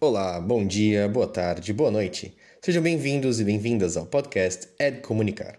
[0.00, 2.32] Olá, bom dia, boa tarde, boa noite.
[2.62, 5.58] Sejam bem-vindos e bem-vindas ao podcast Ed Comunicar.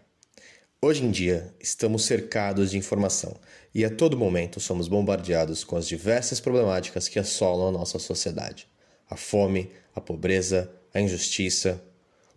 [0.82, 3.36] Hoje em dia, estamos cercados de informação
[3.76, 8.66] e a todo momento somos bombardeados com as diversas problemáticas que assolam a nossa sociedade:
[9.10, 11.84] a fome, a pobreza, a injustiça.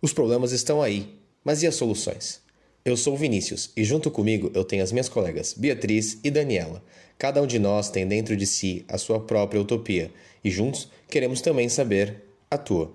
[0.01, 2.42] Os problemas estão aí, mas e as soluções?
[2.85, 6.83] Eu sou Vinícius e junto comigo eu tenho as minhas colegas Beatriz e Daniela.
[7.17, 10.11] Cada um de nós tem dentro de si a sua própria utopia
[10.43, 12.21] e juntos queremos também saber
[12.51, 12.93] a tua.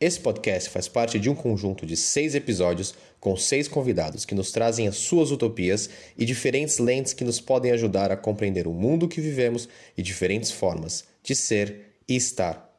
[0.00, 4.50] Esse podcast faz parte de um conjunto de seis episódios com seis convidados que nos
[4.50, 9.06] trazem as suas utopias e diferentes lentes que nos podem ajudar a compreender o mundo
[9.06, 9.68] que vivemos
[9.98, 12.74] e diferentes formas de ser e estar.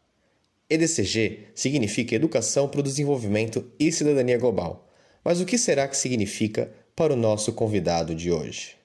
[0.68, 4.87] EDCG significa Educação para o Desenvolvimento e Cidadania Global
[5.28, 8.77] mas o que será que significa para o nosso convidado de hoje?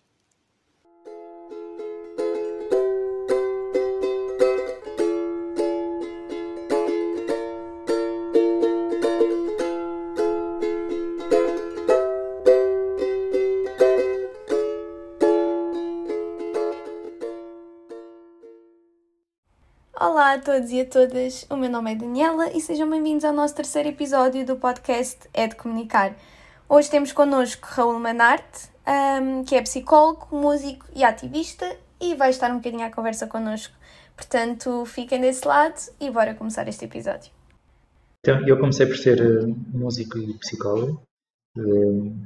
[20.32, 23.34] Olá a todos e a todas, o meu nome é Daniela e sejam bem-vindos ao
[23.34, 26.16] nosso terceiro episódio do podcast É de Comunicar.
[26.66, 28.70] Hoje temos connosco Raul Manarte,
[29.20, 33.74] um, que é psicólogo, músico e ativista e vai estar um bocadinho à conversa connosco.
[34.16, 37.30] Portanto, fiquem desse lado e bora começar este episódio.
[38.20, 41.02] Então, eu comecei por ser uh, músico e psicólogo.
[41.58, 42.16] Uh,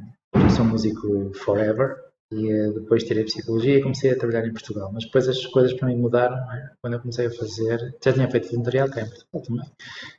[0.55, 1.97] sou músico forever,
[2.33, 4.91] e uh, depois tirei psicologia e comecei a trabalhar em Portugal.
[4.93, 6.73] Mas depois as coisas para mim mudaram é?
[6.81, 7.95] quando eu comecei a fazer.
[8.05, 9.71] Já tinha feito voluntariado cá em Portugal também,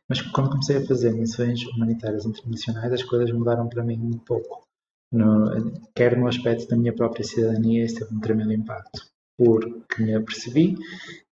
[0.08, 4.66] mas quando comecei a fazer missões humanitárias internacionais, as coisas mudaram para mim um pouco.
[5.12, 9.06] No, quer no aspecto da minha própria cidadania, isso teve um tremendo impacto,
[9.38, 10.78] porque me apercebi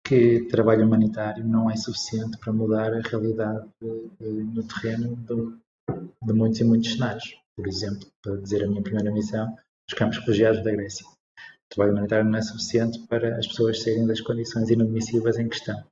[0.05, 5.97] que trabalho humanitário não é suficiente para mudar a realidade de, de, no terreno de,
[6.23, 7.35] de muitos e muitos cenários.
[7.57, 9.57] Por exemplo, para dizer a minha primeira missão,
[9.89, 11.07] os campos refugiados da Grécia.
[11.07, 15.57] O trabalho humanitário não é suficiente para as pessoas saírem das condições inadmissíveis em que
[15.57, 15.83] estão.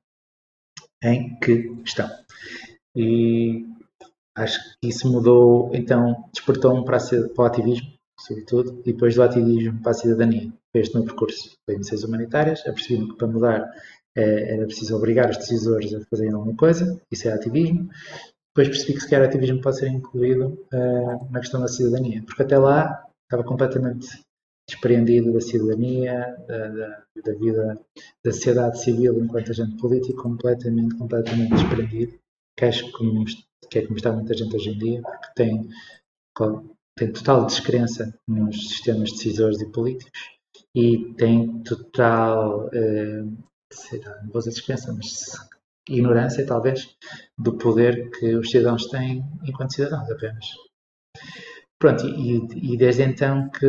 [1.03, 2.09] Em que estão.
[2.95, 3.65] E
[4.35, 9.81] acho que isso mudou, então, despertou-me para, para, o ativismo, sobretudo, e depois do ativismo
[9.81, 10.53] para a cidadania.
[10.71, 11.57] Foi este meu percurso.
[11.65, 13.71] Foi missões humanitárias, apercebi-me que para mudar
[14.15, 17.89] eh, era preciso obrigar os decisores a fazerem alguma coisa, isso é ativismo.
[18.53, 22.57] Depois percebi que sequer ativismo pode ser incluído uh, na questão da cidadania, porque até
[22.57, 24.21] lá estava completamente
[24.67, 27.79] despreendido da cidadania, da, da, da, vida
[28.23, 32.19] da sociedade civil enquanto agente político, completamente, completamente desprendido,
[32.57, 33.25] que acho que,
[33.69, 35.69] que é como está muita gente hoje em dia, porque tem,
[36.97, 40.11] tem total descrença nos sistemas decisores e políticos
[40.75, 45.31] e tem total, eh, não vou dizer descrença, mas
[45.89, 46.95] ignorância, talvez,
[47.37, 50.45] do poder que os cidadãos têm enquanto cidadãos apenas.
[51.81, 53.67] Pronto, e, e desde então que,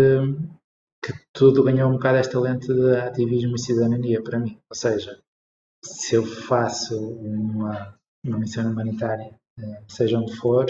[1.03, 4.59] que tudo ganhou um bocado esta lente de ativismo e cidadania para mim.
[4.69, 5.19] Ou seja,
[5.83, 10.67] se eu faço uma, uma missão humanitária, eh, seja onde for,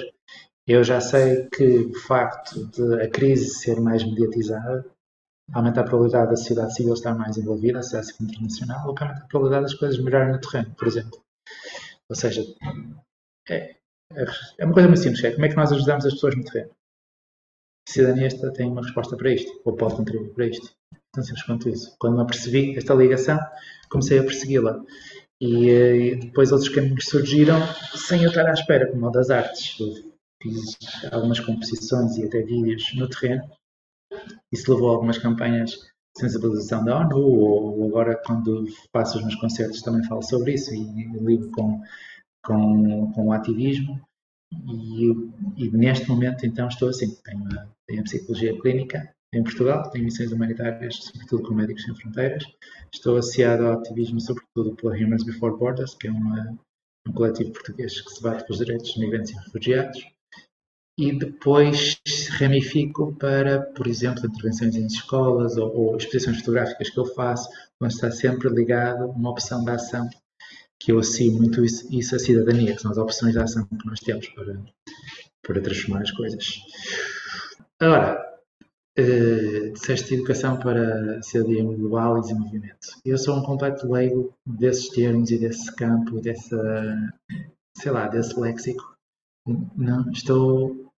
[0.69, 4.87] eu já sei que o facto de a crise ser mais mediatizada
[5.53, 9.03] aumenta a probabilidade da sociedade civil estar mais envolvida, a sociedade civil internacional, ou que
[9.03, 11.21] aumenta a probabilidade das coisas melhorarem no terreno, por exemplo.
[12.09, 12.45] Ou seja,
[13.49, 13.75] é,
[14.59, 16.71] é uma coisa muito simples, é como é que nós ajudamos as pessoas no terreno?
[17.89, 20.71] Cidadania esta tem uma resposta para isto, ou pode contribuir para isto.
[21.13, 21.95] Tão simples quanto isso.
[21.99, 23.39] Quando me apercebi esta ligação,
[23.91, 24.83] comecei a persegui-la.
[25.41, 27.59] E, eh, e, depois outros caminhos surgiram
[27.95, 29.79] sem eu estar à espera, como o das artes.
[29.79, 29.93] Eu
[30.43, 30.77] fiz
[31.11, 33.43] algumas composições e até vídeos no terreno.
[34.53, 39.35] Isso levou a algumas campanhas de sensibilização da ONU, ou agora quando faço os meus
[39.37, 41.81] concertos também falo sobre isso e ligo com,
[42.45, 44.01] com, com o ativismo.
[44.53, 45.11] E,
[45.57, 47.15] e, neste momento, então, estou assim.
[47.25, 47.67] Tenho a,
[48.01, 52.45] a psicologia clínica em Portugal, tenho missões humanitárias, sobretudo com Médicos Sem Fronteiras.
[52.93, 56.59] Estou associado ao ativismo, sobretudo pela Humans Before Borders, que é uma,
[57.09, 60.05] um coletivo português que se bate pelos direitos de migrantes e refugiados.
[60.99, 61.99] E depois
[62.39, 67.49] ramifico para, por exemplo, intervenções em escolas ou, ou exposições fotográficas que eu faço,
[67.81, 70.11] onde está sempre ligado uma opção de ação
[70.79, 73.87] que eu associo muito isso, isso à cidadania, que são as opções de ação que
[73.87, 74.61] nós temos para,
[75.43, 76.61] para transformar as coisas.
[77.83, 78.39] Agora,
[78.97, 82.87] uh, disseste educação para cidadania global e desenvolvimento.
[83.05, 87.13] Eu sou um completo leigo desses termos e desse campo, dessa,
[87.77, 88.97] sei lá, desse léxico.
[89.77, 90.93] Não, estou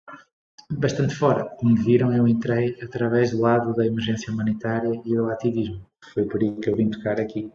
[0.69, 1.45] bastante fora.
[1.45, 5.85] Como viram, eu entrei através do lado da emergência humanitária e do ativismo.
[6.13, 7.50] Foi por aí que eu vim tocar aqui.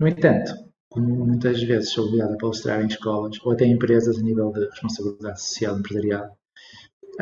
[0.00, 0.54] No entanto,
[0.90, 4.50] como muitas vezes sou obrigado a palestrar em escolas ou até em empresas a nível
[4.50, 6.36] de responsabilidade social empresarial,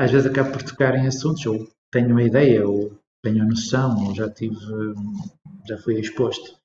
[0.01, 4.07] às vezes acabo por tocar em assuntos ou tenho uma ideia ou tenho a noção
[4.07, 4.57] ou já tive,
[5.69, 6.57] já fui exposto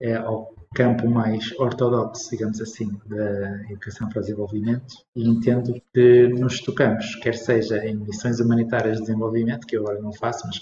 [0.00, 6.28] é, ao campo mais ortodoxo, digamos assim, da educação para o desenvolvimento e entendo que
[6.28, 10.60] nos tocamos, quer seja em missões humanitárias de desenvolvimento, que eu agora não faço, mas,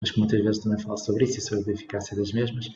[0.00, 2.70] mas que muitas vezes também falo sobre isso e sobre a eficácia das mesmas,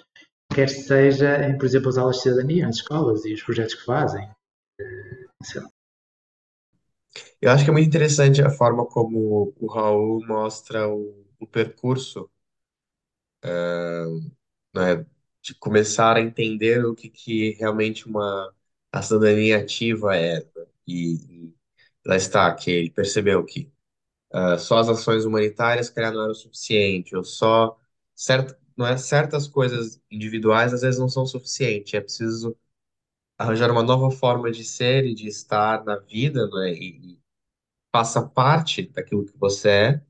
[0.52, 3.84] quer seja em, por exemplo, as aulas de cidadania nas escolas e os projetos que
[3.84, 4.28] fazem.
[7.40, 12.28] Eu acho que é muito interessante a forma como o Raul mostra o, o percurso,
[13.44, 14.20] uh,
[14.74, 15.06] né,
[15.42, 18.54] de começar a entender o que, que realmente uma
[18.92, 20.40] a cidadania ativa é.
[20.40, 20.66] Né?
[20.86, 21.54] E, e
[22.06, 23.72] lá está, que ele percebeu que
[24.34, 27.78] uh, só as ações humanitárias, calhar, não era o suficiente, ou só
[28.14, 32.56] certo, não é, certas coisas individuais às vezes não são suficientes, é preciso
[33.38, 36.72] arranjar uma nova forma de ser e de estar na vida, né?
[36.74, 37.18] E,
[37.94, 40.02] faça parte daquilo que você é,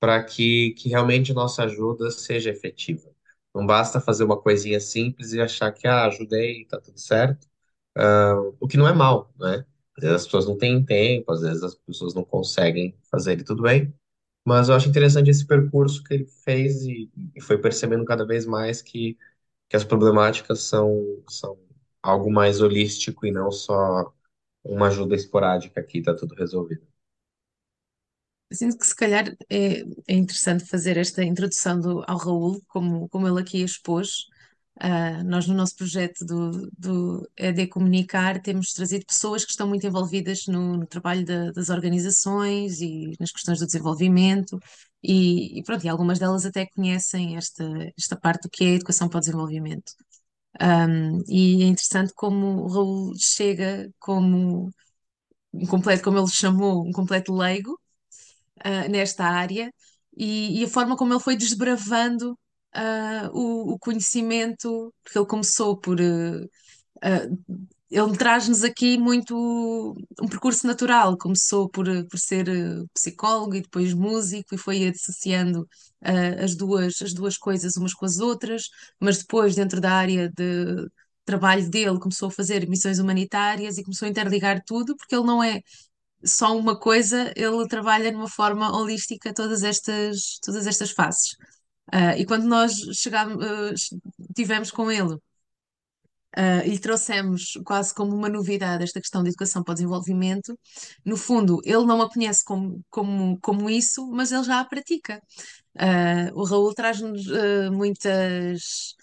[0.00, 3.10] para que, que realmente nossa ajuda seja efetiva.
[3.54, 7.46] Não basta fazer uma coisinha simples e achar que, ah, ajudei, tá tudo certo.
[7.98, 9.66] Uh, o que não é mal, né?
[9.96, 13.44] Às vezes as pessoas não têm tempo, às vezes as pessoas não conseguem fazer e
[13.44, 13.92] tudo bem.
[14.46, 18.46] Mas eu acho interessante esse percurso que ele fez e, e foi percebendo cada vez
[18.46, 19.18] mais que,
[19.68, 21.58] que as problemáticas são, são
[22.02, 24.12] algo mais holístico e não só
[24.64, 26.86] uma ajuda esporádica aqui, tá tudo resolvido.
[28.52, 33.28] Sinto que se calhar é, é interessante fazer esta introdução do, ao Raul, como, como
[33.28, 34.26] ele aqui expôs.
[34.82, 39.86] Uh, nós, no nosso projeto do, do ED Comunicar, temos trazido pessoas que estão muito
[39.86, 44.58] envolvidas no, no trabalho das organizações e nas questões do desenvolvimento,
[45.02, 47.64] e, e, pronto, e algumas delas até conhecem esta,
[47.96, 49.92] esta parte do que é educação para o desenvolvimento.
[50.60, 54.70] Um, e é interessante como o Raul chega como
[55.52, 57.78] um completo, como ele chamou, um completo leigo,
[58.64, 59.72] uh, nesta área
[60.16, 62.32] e, e, a forma como ele foi desbravando
[62.76, 65.98] uh, o, o, conhecimento, porque ele começou por.
[66.00, 66.48] Uh,
[67.90, 69.34] ele traz-nos aqui muito
[70.20, 71.16] um percurso natural.
[71.18, 72.46] Começou por, por ser
[72.94, 75.68] psicólogo e depois músico, e foi associando
[76.42, 78.68] as, duas, as duas coisas umas com as outras,
[79.00, 80.88] mas depois, dentro da área de
[81.24, 85.42] trabalho dele, começou a fazer missões humanitárias e começou a interligar tudo, porque ele não
[85.42, 85.60] é
[86.24, 91.32] só uma coisa, ele trabalha de uma forma holística todas estas, todas estas faces.
[91.92, 94.00] Uh, e quando nós chegámos, uh,
[94.34, 95.16] tivemos com ele
[96.36, 100.58] uh, e trouxemos quase como uma novidade esta questão de educação para o desenvolvimento,
[101.04, 105.22] no fundo, ele não a conhece como, como, como isso, mas ele já a pratica.
[105.76, 107.24] Uh, o Raul traz-nos
[107.72, 108.94] muitas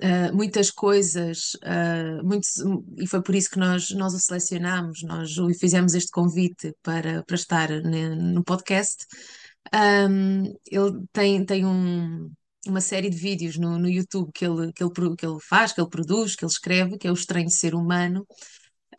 [0.00, 2.62] Uh, muitas coisas, uh, muitos,
[2.98, 7.24] e foi por isso que nós, nós o selecionámos, nós o fizemos este convite para,
[7.24, 9.04] para estar ne, no podcast.
[9.74, 12.30] Um, ele tem, tem um,
[12.66, 15.80] uma série de vídeos no, no YouTube que ele, que, ele, que ele faz, que
[15.80, 18.26] ele produz, que ele escreve, que é o Estranho Ser Humano,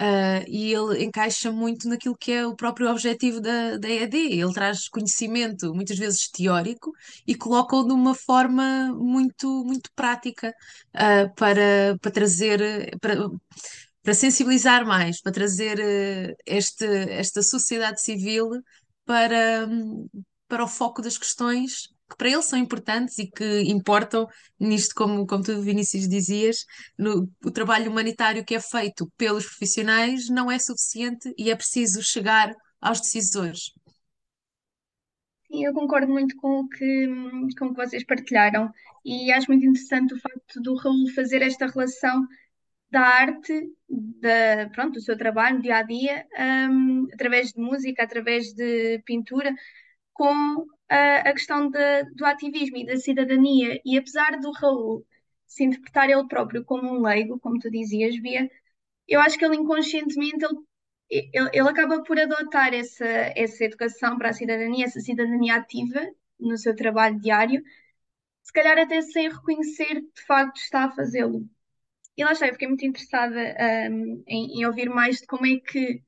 [0.01, 4.15] Uh, e ele encaixa muito naquilo que é o próprio objetivo da, da EAD.
[4.15, 6.93] Ele traz conhecimento, muitas vezes teórico,
[7.27, 10.53] e coloca-o de uma forma muito, muito prática
[10.95, 12.97] uh, para, para trazer.
[13.01, 13.29] Para,
[14.01, 18.49] para sensibilizar mais, para trazer uh, este, esta sociedade civil
[19.05, 19.67] para,
[20.47, 24.27] para o foco das questões que para ele são importantes e que importam
[24.59, 26.65] nisto, como, como tu, Vinícius, dizias,
[26.97, 32.01] no, o trabalho humanitário que é feito pelos profissionais não é suficiente e é preciso
[32.01, 33.71] chegar aos decisores.
[35.47, 37.07] Sim, eu concordo muito com o que,
[37.57, 38.71] com o que vocês partilharam
[39.03, 42.27] e acho muito interessante o facto do Raul fazer esta relação
[42.91, 46.25] da arte, da, pronto, do seu trabalho, dia a dia,
[46.69, 49.53] um, através de música, através de pintura,
[50.13, 53.79] com a, a questão de, do ativismo e da cidadania.
[53.85, 55.05] E apesar do Raul
[55.47, 58.49] se interpretar ele próprio como um leigo, como tu dizias, Bia,
[59.07, 60.45] eu acho que ele inconscientemente
[61.09, 66.01] ele, ele, ele acaba por adotar essa, essa educação para a cidadania, essa cidadania ativa
[66.39, 67.63] no seu trabalho diário,
[68.43, 71.47] se calhar até sem reconhecer que de facto está a fazê-lo.
[72.17, 73.39] E lá está, eu fiquei muito interessada
[73.91, 76.03] um, em, em, ouvir mais de como é que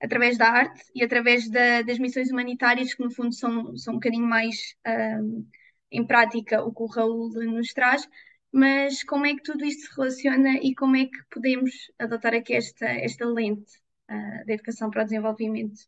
[0.00, 3.96] através da arte e através da, das missões humanitárias, que no fundo são, são um
[3.96, 5.46] bocadinho mais um,
[5.90, 8.08] em prática o que o Raul nos traz,
[8.52, 12.54] mas como é que tudo isto se relaciona e como é que podemos adotar aqui
[12.54, 13.72] esta, esta lente
[14.10, 15.80] uh, da educação para o desenvolvimento?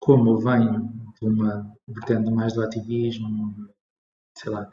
[0.00, 0.68] Como vem
[1.20, 3.68] de uma vertente mais do ativismo,
[4.36, 4.70] sei lá,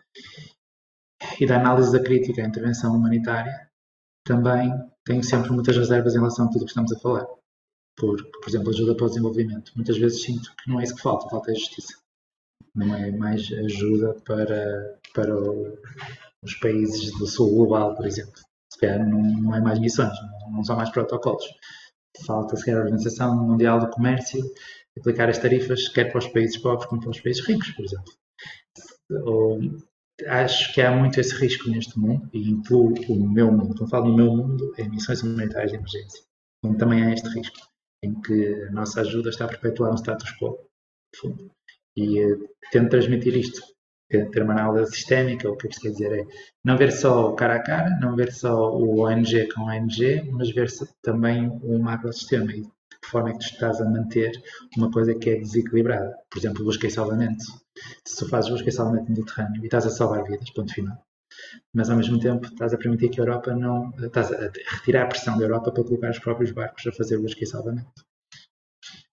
[1.40, 3.70] e da análise da crítica à intervenção humanitária,
[4.24, 4.72] também
[5.04, 7.26] tenho sempre muitas reservas em relação a tudo o que estamos a falar.
[7.98, 9.72] Porque, por exemplo, ajuda para o desenvolvimento.
[9.76, 11.94] Muitas vezes sinto que não é isso que falta, falta a justiça.
[12.74, 15.78] Não é mais ajuda para, para o,
[16.44, 18.36] os países do sul global, por exemplo.
[18.72, 20.14] Se calhar não, não é mais missões,
[20.52, 21.46] não são mais protocolos.
[22.26, 24.42] Falta, se calhar, a Organização Mundial do Comércio
[24.98, 28.14] aplicar as tarifas quer para os países pobres como para os países ricos, por exemplo.
[29.26, 29.60] Ou,
[30.28, 33.76] acho que há muito esse risco neste mundo e incluo o meu mundo.
[33.76, 36.24] Quando falo no meu mundo, é missões humanitárias de emergência,
[36.64, 37.58] onde também há este risco,
[38.06, 40.58] em que a nossa ajuda está a perpetuar um status quo,
[41.16, 41.52] fundo.
[41.96, 43.62] E uh, tento transmitir isto,
[44.10, 46.26] ter uma análise sistémica, o que isto quer dizer é
[46.64, 50.52] não ver só o cara a cara, não ver só o ONG com ONG, mas
[50.52, 50.70] ver
[51.02, 54.32] também o macrosistema e de que forma é que tu estás a manter
[54.78, 56.16] uma coisa que é desequilibrada.
[56.30, 57.44] Por exemplo, busca e salvamento
[58.06, 60.98] se tu fazes busca e salvamento Mediterrâneo e estás a salvar vidas, ponto final.
[61.74, 63.92] Mas ao mesmo tempo estás a permitir que a Europa não.
[64.00, 67.44] estás a retirar a pressão da Europa para colocar os próprios barcos a fazer busca
[67.44, 67.92] e salvamento.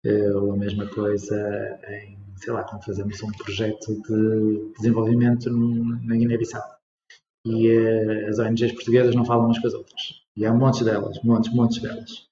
[0.04, 6.16] Eh, ou a mesma coisa em, sei lá, quando fazemos um projeto de desenvolvimento na
[6.16, 6.64] Guiné-Bissau.
[7.46, 10.02] E uh, as ONGs portuguesas não falam umas com as outras.
[10.36, 12.28] E há montes delas, montes, montes delas.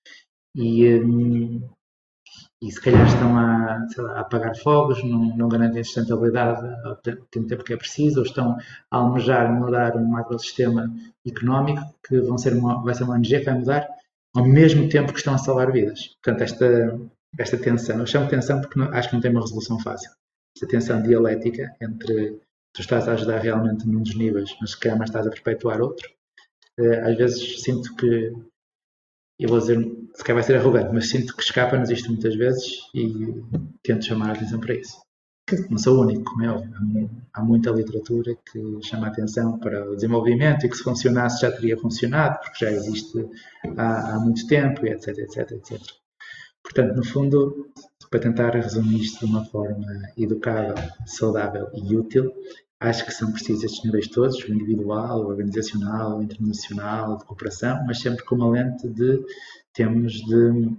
[0.56, 1.68] E, um,
[2.62, 7.64] e se calhar estão a, lá, a apagar fogos, não, não garantem sustentabilidade ao tempo
[7.64, 8.58] que é preciso, ou estão
[8.92, 10.94] a almejar mudar um macrosistema
[11.26, 13.88] económico que vão ser uma, vai ser uma ONG que vai mudar
[14.36, 16.16] ao mesmo tempo que estão a salvar vidas.
[16.22, 17.00] Portanto, esta,
[17.38, 20.12] esta tensão, eu chamo tensão porque não, acho que não tem uma resolução fácil.
[20.56, 22.40] Esta tensão dialética entre
[22.74, 25.82] tu estás a ajudar realmente num dos níveis, mas se calhar mais estás a perpetuar
[25.82, 26.10] outro.
[26.78, 28.34] Eh, às vezes sinto que
[29.40, 29.78] eu vou dizer,
[30.14, 33.42] se calhar vai ser arrogante, mas sinto que escapa-nos isto muitas vezes e
[33.82, 34.98] tento chamar a atenção para isso.
[35.70, 37.10] Não sou o único, como é óbvio.
[37.34, 41.52] Há muita literatura que chama a atenção para o desenvolvimento e que se funcionasse já
[41.52, 43.28] teria funcionado, porque já existe
[43.78, 45.80] há, há muito tempo, etc, etc, etc.
[46.62, 47.70] Portanto, no fundo,
[48.12, 52.32] para tentar resumir isto de uma forma educável, saudável e útil,
[52.82, 57.84] Acho que são precisos estes níveis todos, o individual, o organizacional, o internacional, de cooperação,
[57.86, 59.22] mas sempre com uma lente de
[59.74, 60.78] temos de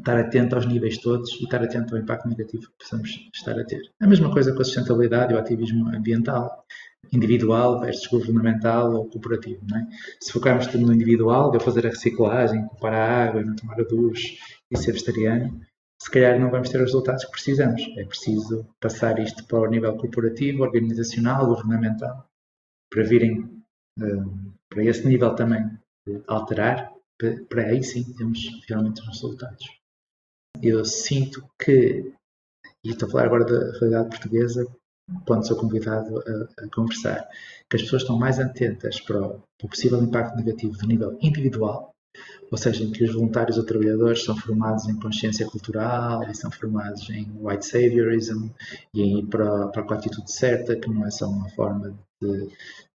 [0.00, 3.64] estar atento aos níveis todos e estar atento ao impacto negativo que possamos estar a
[3.64, 3.82] ter.
[4.00, 6.64] A mesma coisa com a sustentabilidade e o ativismo ambiental,
[7.12, 9.64] individual versus governamental ou cooperativo.
[9.74, 9.86] É?
[10.20, 13.80] Se focarmos tudo no individual, de eu fazer a reciclagem, poupar a água, não tomar
[13.80, 14.38] a duche
[14.70, 15.60] e ser vegetariano,
[16.00, 17.82] se calhar não vamos ter os resultados que precisamos.
[17.96, 22.28] É preciso passar isto para o nível corporativo, organizacional, governamental,
[22.90, 23.40] para virem
[23.98, 25.70] uh, para esse nível também
[26.26, 26.92] alterar,
[27.48, 29.66] para, aí sim temos realmente os resultados.
[30.62, 32.12] Eu sinto que,
[32.84, 34.66] e estou a falar agora da realidade portuguesa,
[35.26, 37.28] quando sou convidado a, a, conversar,
[37.70, 41.16] que as pessoas estão mais atentas para o, para o possível impacto negativo de nível
[41.20, 41.94] individual
[42.50, 46.50] ou seja, em que os voluntários ou trabalhadores são formados em consciência cultural e são
[46.50, 48.48] formados em white saviorism
[48.94, 52.48] e em, para, para a atitude certa, que não é só uma forma de,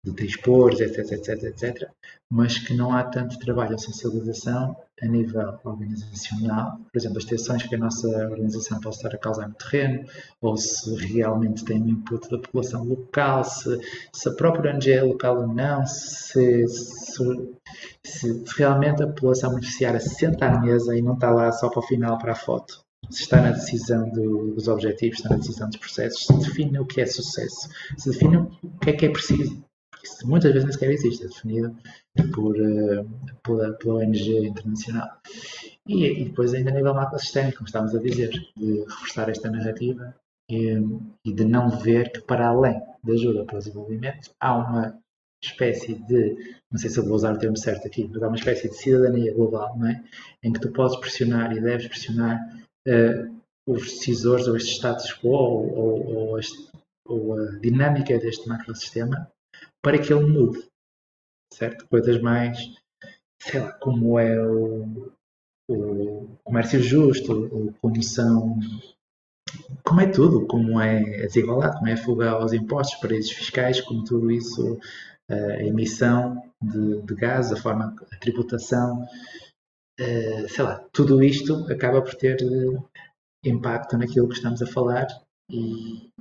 [0.04, 1.90] de te expor, etc, etc, etc,
[2.30, 7.64] mas que não há tanto trabalho ou sensibilização a nível organizacional, por exemplo, as tensões
[7.64, 10.06] que a nossa organização pode estar a causar no terreno,
[10.40, 13.80] ou se realmente tem um input da população local, se,
[14.14, 17.54] se a própria ONG é local ou não, se, se,
[18.04, 21.88] se, realmente a população beneficiária senta à mesa e não está lá só para o
[21.88, 25.78] final, para a foto se está na decisão do, dos objetivos, está na decisão dos
[25.78, 27.68] processos, se define o que é sucesso,
[27.98, 29.62] se define o que é que é preciso.
[30.04, 31.76] Isso muitas vezes nem sequer existe, é definido
[32.34, 33.08] por, uh,
[33.44, 35.10] pela, pela ONG internacional.
[35.88, 40.16] E, e, depois ainda a nível macrosistémico, como estávamos a dizer, de reforçar esta narrativa
[40.50, 40.78] e,
[41.26, 45.02] e de não ver que para além da ajuda para o desenvolvimento há uma
[45.44, 48.38] espécie de, não sei se eu vou usar o termo certo aqui, mas há uma
[48.38, 50.04] espécie de cidadania global, não é?
[50.44, 52.38] Em que tu podes pressionar e deves pressionar
[52.88, 56.70] uh, os decisores ou este status quo ou, ou, ou, este,
[57.08, 59.32] ou a dinâmica deste macrosistema
[59.82, 60.68] para que ele mude,
[61.54, 61.88] certo?
[61.88, 62.58] Coisas mais,
[63.42, 65.12] sei lá, como é o,
[65.70, 68.60] o comércio justo, ou como são,
[69.84, 73.82] como é tudo, como é a desigualdade, como é a fuga aos impostos, paraísos fiscais,
[73.82, 74.80] como tudo isso,
[75.30, 79.08] a emissão de, de gás, a forma, a tributação,
[79.98, 82.38] sei lá, tudo isto acaba por ter
[83.44, 85.08] impacto naquilo que estamos a falar
[85.50, 86.12] e,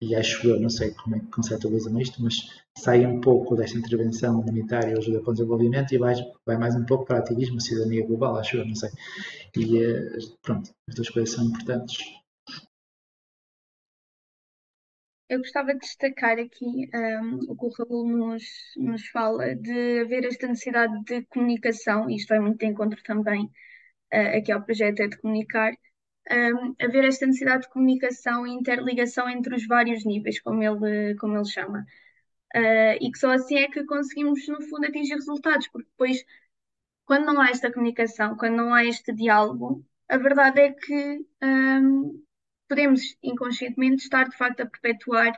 [0.00, 3.78] e acho eu, não sei como é que conceptualizam isto, mas sai um pouco desta
[3.78, 6.14] intervenção humanitária, ajuda para o desenvolvimento e vai,
[6.46, 8.90] vai mais um pouco para ativismo, cidadania global, acho eu, não sei.
[9.56, 12.22] E eh, pronto, as duas coisas são importantes.
[15.32, 18.44] eu gostava de destacar aqui um, o que o Raul nos,
[18.76, 23.44] nos fala de haver esta necessidade de comunicação, e isto vai muito de encontro também
[24.12, 25.72] uh, aqui ao projeto é de comunicar,
[26.30, 31.34] um, haver esta necessidade de comunicação e interligação entre os vários níveis, como ele, como
[31.36, 31.86] ele chama.
[32.54, 36.22] Uh, e que só assim é que conseguimos, no fundo, atingir resultados, porque depois,
[37.06, 42.22] quando não há esta comunicação, quando não há este diálogo, a verdade é que um,
[42.68, 45.32] podemos inconscientemente estar, de facto, a perpetuar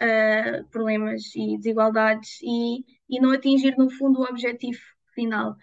[0.00, 4.80] uh, problemas e desigualdades e, e não atingir, no fundo, o objetivo
[5.14, 5.56] final.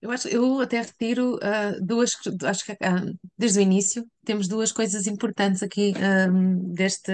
[0.00, 2.12] Eu acho, eu até retiro uh, duas,
[2.44, 5.92] acho que uh, desde o início temos duas coisas importantes aqui
[6.30, 7.12] um, deste,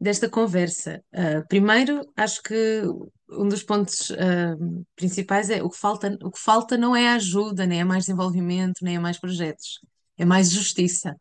[0.00, 1.02] desta conversa.
[1.12, 2.82] Uh, primeiro, acho que
[3.28, 7.66] um dos pontos uh, principais é o que falta, o que falta não é ajuda,
[7.66, 9.78] nem é mais desenvolvimento, nem é mais projetos,
[10.16, 11.14] é mais justiça.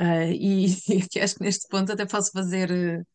[0.00, 0.66] Uh, e,
[1.14, 3.06] e acho que neste ponto até posso fazer,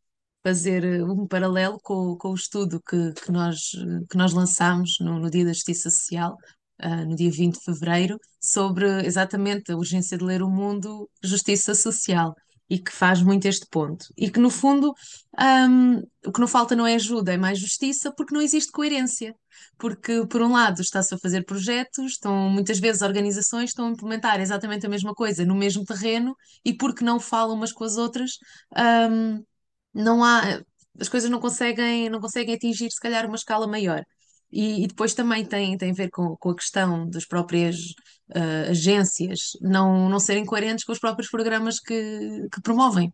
[0.43, 3.71] fazer um paralelo com, com o estudo que, que, nós,
[4.09, 6.37] que nós lançámos no, no Dia da Justiça Social,
[6.81, 11.75] uh, no dia 20 de fevereiro, sobre exatamente a urgência de ler o mundo, justiça
[11.75, 12.33] social
[12.69, 14.05] e que faz muito este ponto.
[14.17, 14.93] E que, no fundo,
[15.39, 19.33] um, o que não falta não é ajuda, é mais justiça, porque não existe coerência.
[19.77, 24.39] Porque, por um lado, está-se a fazer projetos, estão muitas vezes organizações estão a implementar
[24.41, 28.31] exatamente a mesma coisa no mesmo terreno, e porque não falam umas com as outras,
[29.09, 29.43] um,
[29.93, 30.61] não há,
[30.99, 34.03] as coisas não conseguem, não conseguem atingir, se calhar, uma escala maior.
[34.51, 37.75] E, e, depois também tem, tem a ver com, com a questão das próprias
[38.35, 43.13] uh, agências não, não serem coerentes com os próprios programas que, que promovem.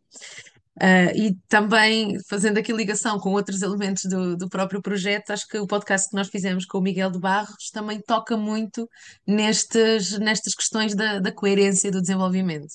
[0.76, 5.60] Uh, e também fazendo aqui ligação com outros elementos do, do próprio projeto, acho que
[5.60, 8.90] o podcast que nós fizemos com o Miguel de Barros também toca muito
[9.26, 12.74] nestes, nestas questões da, da coerência do desenvolvimento.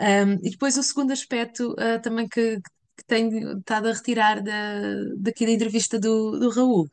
[0.00, 4.80] Um, e depois o segundo aspecto uh, também que, que tenho estado a retirar da,
[5.18, 6.88] daqui da entrevista do, do Raul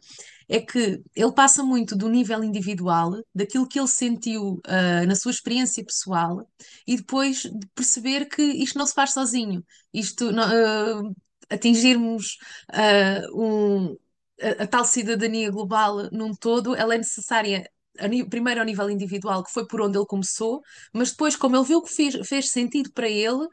[0.49, 5.31] é que ele passa muito do nível individual, daquilo que ele sentiu uh, na sua
[5.31, 6.49] experiência pessoal,
[6.87, 9.63] e depois de perceber que isto não se faz sozinho.
[9.93, 11.15] Isto, uh,
[11.49, 12.37] atingirmos
[12.73, 13.97] uh, um,
[14.41, 17.69] a, a, tal cidadania global num todo, ela é necessária
[18.29, 20.61] primeiro ao nível individual, que foi por onde ele começou,
[20.93, 23.47] mas depois, como ele viu que fez, fez sentido para ele,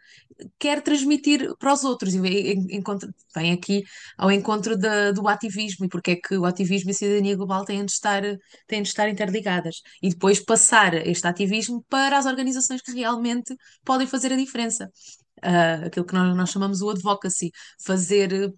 [0.58, 2.14] quer transmitir para os outros.
[2.14, 2.20] E
[3.34, 3.82] vem aqui
[4.16, 7.64] ao encontro da, do ativismo e porque é que o ativismo e a cidadania global
[7.64, 8.22] têm de estar,
[8.66, 9.82] têm de estar interligadas.
[10.02, 13.54] E depois passar este ativismo para as organizações que realmente
[13.84, 14.90] podem fazer a diferença.
[15.44, 17.50] Uh, aquilo que nós, nós chamamos o advocacy,
[17.84, 18.52] fazer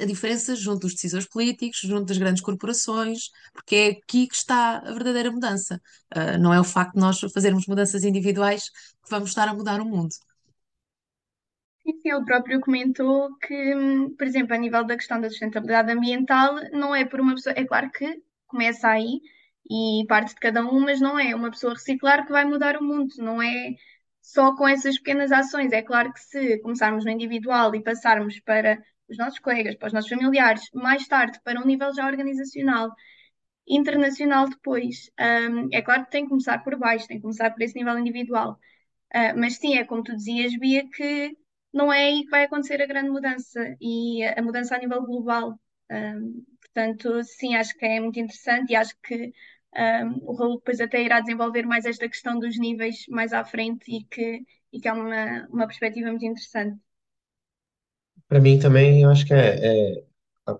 [0.00, 4.78] a diferença junto dos decisores políticos, junto das grandes corporações, porque é aqui que está
[4.78, 5.80] a verdadeira mudança.
[6.14, 9.80] Uh, não é o facto de nós fazermos mudanças individuais que vamos estar a mudar
[9.80, 10.10] o mundo.
[11.84, 13.74] Ele próprio comentou que,
[14.16, 17.64] por exemplo, a nível da questão da sustentabilidade ambiental, não é por uma pessoa, é
[17.64, 19.20] claro que começa aí
[19.68, 22.82] e parte de cada um, mas não é uma pessoa reciclar que vai mudar o
[22.84, 23.74] mundo, não é
[24.20, 25.72] só com essas pequenas ações.
[25.72, 28.78] É claro que se começarmos no individual e passarmos para
[29.10, 32.90] os nossos colegas, para os nossos familiares, mais tarde para um nível já organizacional,
[33.68, 37.62] internacional depois, um, é claro que tem que começar por baixo, tem que começar por
[37.62, 38.58] esse nível individual.
[39.14, 41.36] Uh, mas sim, é como tu dizias, Bia, que
[41.72, 45.58] não é aí que vai acontecer a grande mudança e a mudança a nível global.
[45.90, 49.32] Um, portanto, sim, acho que é muito interessante e acho que
[49.76, 53.84] um, o Raul depois até irá desenvolver mais esta questão dos níveis mais à frente
[53.90, 54.42] e que,
[54.72, 56.80] e que é uma, uma perspectiva muito interessante.
[58.30, 60.04] Para mim também, eu acho que é, é
[60.46, 60.58] a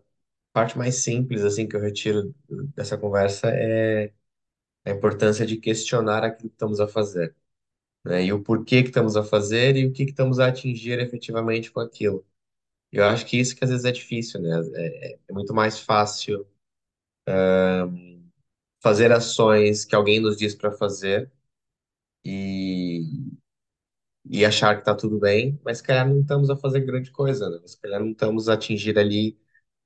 [0.52, 2.34] parte mais simples assim que eu retiro
[2.76, 4.12] dessa conversa é
[4.86, 7.36] a importância de questionar aquilo que estamos a fazer,
[8.04, 8.24] né?
[8.24, 11.70] E o porquê que estamos a fazer e o que que estamos a atingir efetivamente
[11.72, 12.26] com aquilo.
[12.92, 14.50] Eu acho que isso que às vezes é difícil, né?
[14.76, 16.46] É, é muito mais fácil
[18.82, 21.30] fazer ações que alguém nos diz para fazer
[22.24, 23.02] e,
[24.24, 27.48] e achar que está tudo bem, mas se calhar não estamos a fazer grande coisa,
[27.50, 27.60] né?
[27.66, 29.38] Se calhar não estamos a atingir ali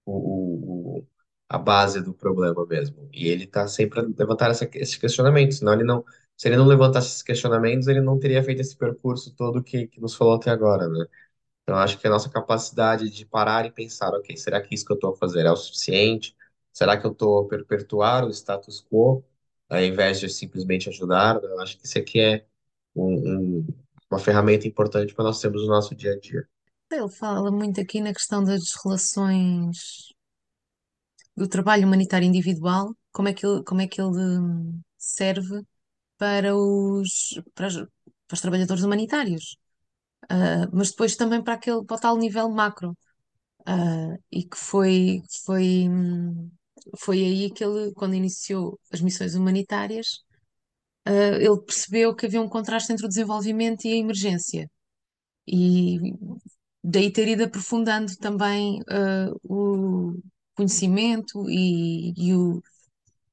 [0.04, 1.08] o, o
[1.48, 3.08] a base do problema mesmo.
[3.12, 6.04] E ele está sempre a levantar essa, questionamento, senão ele não,
[6.36, 10.00] se ele não levantasse esses questionamentos, ele não teria feito esse percurso todo que, que
[10.00, 11.06] nos falou até agora, né?
[11.62, 14.92] Então, acho que a nossa capacidade de parar e pensar, ok, será que isso que
[14.92, 16.36] eu estou a fazer é o suficiente?
[16.72, 19.24] Será que eu estou a perpetuar o status quo,
[19.68, 21.42] ao invés de simplesmente ajudar?
[21.42, 22.46] Eu acho que isso aqui é
[22.94, 23.66] um, um,
[24.14, 26.48] uma ferramenta importante para nós termos no nosso dia a dia.
[26.90, 30.14] Ele fala muito aqui na questão das relações
[31.36, 35.62] do trabalho humanitário individual, como é que ele, como é que ele hum, serve
[36.16, 39.56] para os, para os, para os trabalhadores humanitários.
[40.24, 42.96] uh, mas depois também para aquele, para o tal nível macro.
[43.68, 45.88] Uh, e que foi, foi,
[46.98, 50.22] foi aí que ele, quando iniciou as missões humanitárias,
[51.08, 54.70] uh, ele percebeu que havia um contraste entre o desenvolvimento e a emergência.
[55.46, 55.98] E
[56.82, 60.14] daí ter ido aprofundando também uh, o
[60.54, 62.62] conhecimento e, e o,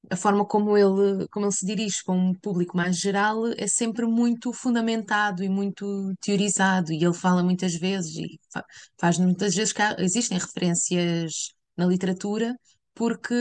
[0.10, 4.05] a forma como ele, como ele se dirige para um público mais geral é sempre
[4.05, 8.63] muito fundamentado e muito teorizado, e ele fala muitas vezes, e fa
[8.99, 12.55] faz muitas vezes que há, existem referências na literatura
[12.93, 13.36] porque,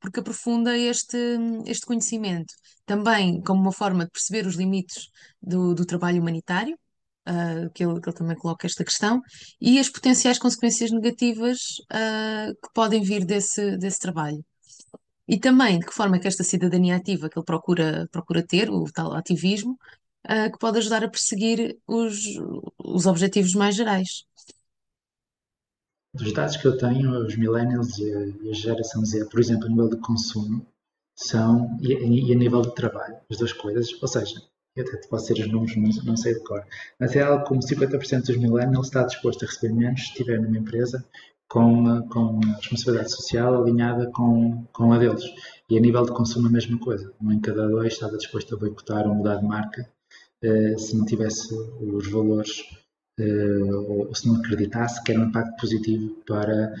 [0.00, 1.16] porque aprofunda este,
[1.66, 2.54] este conhecimento.
[2.84, 5.08] Também como uma forma de perceber os limites
[5.42, 6.78] do, do trabalho humanitário,
[7.28, 9.20] uh, que, ele, que ele também coloca esta questão,
[9.60, 11.58] e as potenciais consequências negativas
[11.92, 14.44] uh, que podem vir desse, desse trabalho.
[15.28, 18.70] E também de que forma é que esta cidadania ativa que ele procura, procura ter,
[18.70, 19.76] o tal ativismo,
[20.26, 22.16] uh, que pode ajudar a perseguir os,
[22.78, 24.24] os objetivos mais gerais.
[26.16, 29.88] Dos dados que eu tenho, os millennials e a, geração Z, por exemplo, a nível
[29.88, 30.66] de consumo,
[31.14, 34.40] são, e, a nível de trabalho, as duas coisas, ou seja,
[34.74, 36.64] eu até posso ser os números, não, não sei de cor,
[36.98, 40.58] mas é algo como 50% dos millennials está disposto a receber menos se estiver numa
[40.58, 41.04] empresa
[41.48, 45.24] com, com a responsabilidade social alinhada com, com a deles.
[45.70, 47.12] E a nível de consumo a mesma coisa.
[47.20, 49.88] Um em cada dois estava disposto a boicotar ou mudar de marca
[50.42, 52.62] eh, se não tivesse os valores
[53.18, 56.74] ou se não acreditasse que era um impacto positivo para,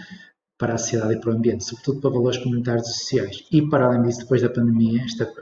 [0.58, 3.44] para a sociedade e para o ambiente, sobretudo para valores comunitários e sociais.
[3.50, 5.32] E para além disso, depois da pandemia, esta,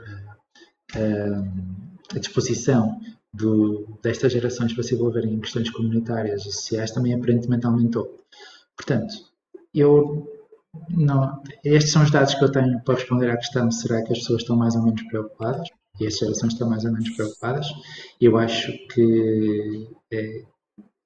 [0.95, 1.41] eh,
[2.15, 2.99] a disposição
[3.33, 8.23] do, destas gerações para se envolverem em questões comunitárias e sociais também aparentemente aumentou.
[8.75, 9.13] Portanto,
[9.73, 10.31] eu
[10.89, 14.19] não, estes são os dados que eu tenho para responder à questão: será que as
[14.19, 15.67] pessoas estão mais ou menos preocupadas?
[15.99, 17.67] E as gerações estão mais ou menos preocupadas.
[18.19, 20.43] Eu acho que, é,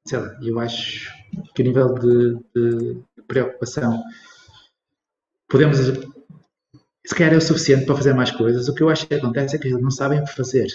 [0.09, 1.13] sei lá, eu acho
[1.53, 4.03] que a nível de, de preocupação
[5.47, 8.67] podemos, se calhar é o suficiente para fazer mais coisas.
[8.67, 10.67] O que eu acho que acontece é que eles não sabem o que fazer.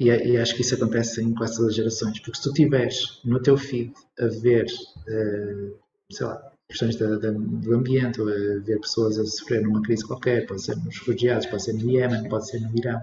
[0.00, 3.20] E, e, acho que isso acontece em quase todas as gerações, porque se tu tiveres
[3.22, 5.78] no teu feed a ver, uh,
[6.10, 8.20] sei lá, questões da, da, do ambiente,
[8.64, 12.28] ver pessoas a sofrer numa crise qualquer, pode ser nos refugiados, pode ser no Iémen,
[12.28, 13.00] pode ser no Irão,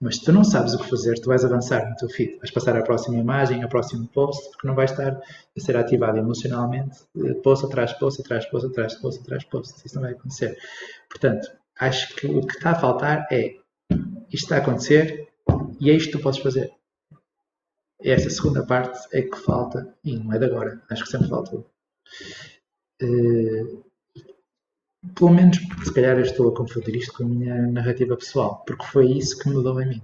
[0.00, 2.76] mas tu não sabes o que fazer, tu vais avançar no teu feed, vais passar
[2.76, 5.12] à próxima imagem, ao próximo post, porque não vais estar
[5.56, 9.94] a ser ativado emocionalmente, eh, post atrás post, atrás post, atrás post, atrás post, isso
[9.94, 10.56] não vai acontecer.
[11.08, 11.48] Portanto,
[11.78, 13.56] acho que o que está a faltar é,
[14.30, 15.28] isto está a acontecer,
[15.80, 16.72] e é isto que tu podes fazer.
[18.02, 21.66] Essa segunda parte é que falta, e não é de agora, acho que sempre faltou.
[23.04, 23.84] Uh,
[25.14, 28.86] pelo menos, se calhar eu estou a confundir isto com a minha narrativa pessoal, porque
[28.86, 30.02] foi isso que mudou em mim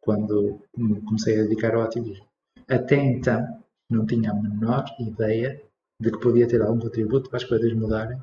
[0.00, 0.62] quando
[1.04, 2.26] comecei a dedicar ao ativismo.
[2.66, 3.46] Até então,
[3.90, 5.62] não tinha a menor ideia
[6.00, 8.18] de que podia ter algum contributo para as coisas mudarem,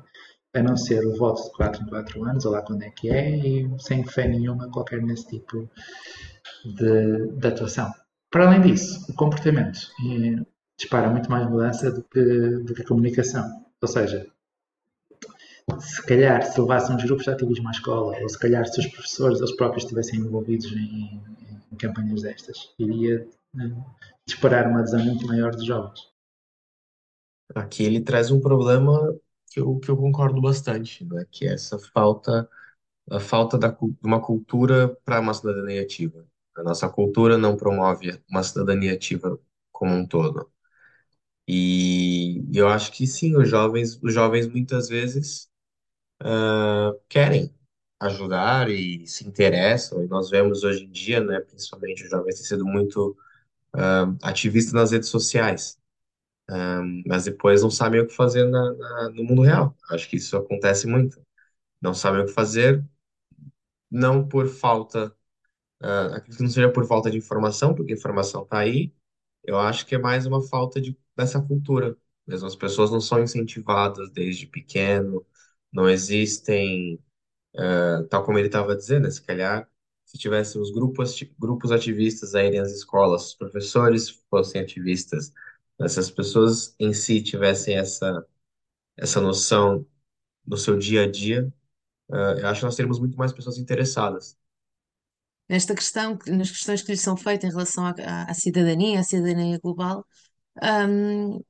[0.54, 3.08] a não ser o voto de 4 em 4 anos, ou lá quando é que
[3.08, 5.70] é, e sem fé nenhuma qualquer nesse tipo
[6.64, 7.92] de, de atuação.
[8.30, 9.78] Para além disso, o comportamento
[10.76, 12.20] dispara muito mais mudança do que,
[12.64, 13.65] do que a comunicação.
[13.82, 14.26] Ou seja,
[15.78, 18.86] se calhar se levasse uns grupos de ativismo à escola, ou se calhar se os
[18.86, 21.20] professores eles próprios estivessem envolvidos em,
[21.72, 23.76] em campanhas destas, iria né,
[24.24, 26.08] disparar uma adesão muito maior dos jovens.
[27.54, 29.16] Aqui ele traz um problema
[29.50, 31.26] que eu, que eu concordo bastante, né?
[31.30, 32.48] que é essa falta,
[33.10, 36.26] a falta da, de uma cultura para uma cidadania ativa.
[36.56, 39.38] A nossa cultura não promove uma cidadania ativa
[39.72, 40.50] como um todo.
[41.48, 45.48] E eu acho que sim, os jovens, os jovens muitas vezes
[46.22, 47.54] uh, querem
[48.00, 52.44] ajudar e se interessam, e nós vemos hoje em dia, né, principalmente os jovens têm
[52.46, 53.16] sido muito
[53.74, 55.78] uh, ativistas nas redes sociais,
[56.50, 59.76] uh, mas depois não sabem o que fazer na, na, no mundo real.
[59.90, 61.20] Acho que isso acontece muito.
[61.82, 62.84] Não sabem o que fazer,
[63.90, 65.14] não por falta
[65.82, 68.94] Uh, acredito que não seja por falta de informação, porque a informação está aí.
[69.46, 71.96] Eu acho que é mais uma falta de, dessa cultura.
[72.26, 75.26] Mesmo as pessoas não são incentivadas desde pequeno,
[75.72, 76.96] não existem,
[77.56, 79.70] uh, tal como ele estava dizendo, se calhar,
[80.06, 85.32] se tivéssemos grupos, grupos ativistas aí nas escolas, os professores fossem ativistas,
[85.80, 88.26] essas pessoas em si tivessem essa,
[88.96, 89.86] essa noção
[90.46, 91.52] no seu dia a dia,
[92.10, 94.38] uh, eu acho que nós teríamos muito mais pessoas interessadas
[95.48, 99.02] nesta questão, nas questões que lhe são feitas em relação à, à, à cidadania, à
[99.04, 100.04] cidadania global,
[100.62, 101.40] um,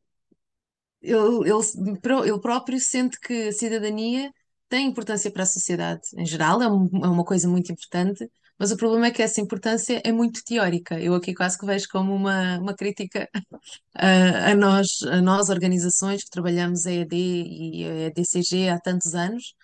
[1.03, 4.31] ele, ele, ele próprio sente que a cidadania
[4.69, 8.29] tem importância para a sociedade em geral, é, um, é uma coisa muito importante,
[8.59, 10.99] mas o problema é que essa importância é muito teórica.
[10.99, 13.29] Eu aqui quase que vejo como uma, uma crítica
[13.95, 19.15] a, a nós, a nós, organizações que trabalhamos a ED e a DCG há tantos
[19.15, 19.55] anos,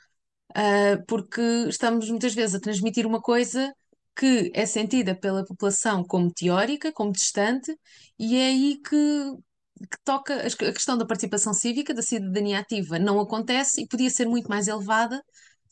[0.56, 3.72] uh, porque estamos muitas vezes a transmitir uma coisa
[4.16, 7.74] que é sentida pela população como teórica, como distante,
[8.18, 8.96] e é aí que,
[9.90, 14.26] que toca a questão da participação cívica, da cidadania ativa, não acontece e podia ser
[14.26, 15.22] muito mais elevada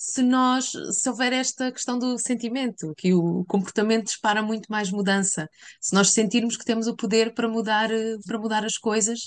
[0.00, 5.46] se nós, se houver esta questão do sentimento, que o comportamento dispara muito mais mudança,
[5.79, 7.90] se nós sentirmos que temos o poder para mudar,
[8.26, 9.20] para mudar as coisas,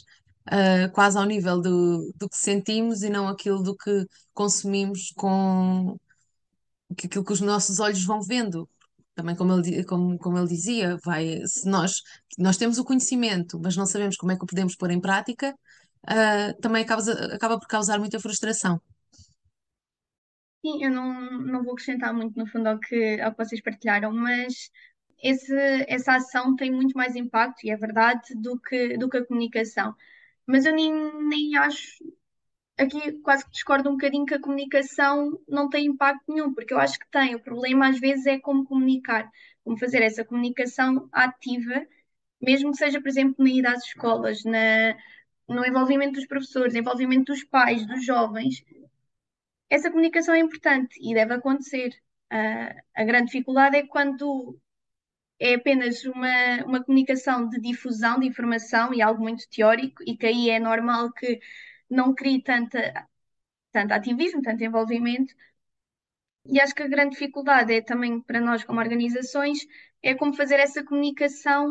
[0.48, 5.96] uh, quase ao nível do, do que sentimos e não aquilo do que consumimos com
[6.92, 8.68] aquilo que os nossos olhos vão vendo.
[9.16, 12.02] Também como ele, como, como ele dizia, vai, se nós,
[12.38, 15.54] nós temos o conhecimento, mas não sabemos como é que o podemos pôr em prática,
[16.10, 17.02] uh, também acaba,
[17.34, 18.82] acaba por causar muita frustração.
[20.66, 24.14] Sim, eu não, não vou acrescentar muito no fundo ao que, ao que vocês partilharam,
[24.14, 24.72] mas
[25.22, 25.54] esse,
[25.88, 29.94] essa ação tem muito mais impacto, e é verdade, do que, do que a comunicação.
[30.48, 30.92] Mas eu nem,
[31.28, 32.04] nem acho,
[32.78, 36.80] aqui quase que discordo um bocadinho que a comunicação não tem impacto nenhum, porque eu
[36.80, 37.36] acho que tem.
[37.36, 39.30] O problema às vezes é como comunicar,
[39.64, 41.86] como fazer essa comunicação ativa,
[42.42, 44.96] mesmo que seja, por exemplo, na ida às escolas, na,
[45.48, 48.64] no envolvimento dos professores, envolvimento dos pais, dos jovens
[49.74, 51.90] essa comunicação é importante e deve acontecer.
[52.32, 54.60] Uh, a grande dificuldade é quando
[55.40, 60.28] é apenas uma, uma comunicação de difusão de informação e algo muito teórico, e que
[60.28, 61.40] aí é normal que
[61.90, 63.08] não crie tanta,
[63.72, 65.34] tanto ativismo, tanto envolvimento.
[66.46, 69.60] E acho que a grande dificuldade é também para nós, como organizações,
[70.02, 71.70] é como fazer essa comunicação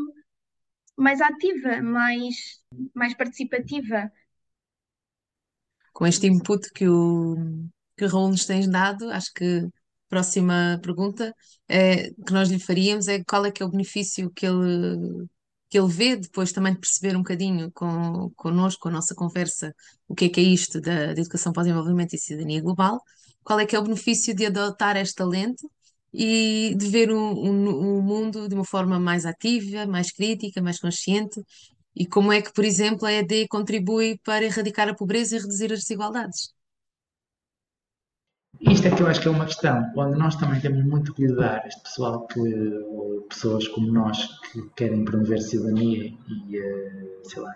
[0.96, 2.62] mais ativa, mais,
[2.94, 4.10] mais participativa.
[5.92, 7.36] Com este input que o,
[7.96, 9.10] que Raul nos tens dado.
[9.10, 9.68] Acho que a
[10.08, 11.34] próxima pergunta
[11.68, 15.26] é, que nós lhe faríamos é qual é que é o benefício que ele,
[15.72, 19.74] que ele vê, depois também de perceber um bocadinho com, connosco, com a nossa conversa,
[20.06, 23.00] o que é que é isto da, da educação para o desenvolvimento e cidadania global,
[23.42, 25.66] qual é que é o benefício de adotar esta lente
[26.12, 31.40] e de ver o um, mundo de uma forma mais ativa, mais crítica, mais consciente,
[31.96, 35.72] e como é que, por exemplo, a ED contribui para erradicar a pobreza e reduzir
[35.72, 36.52] as desigualdades.
[38.62, 41.26] Isto é que eu acho que é uma questão onde nós também temos muito que
[41.26, 47.42] lidar, este pessoal que, ou pessoas como nós que querem promover cidadania e, eh, sei
[47.42, 47.54] lá,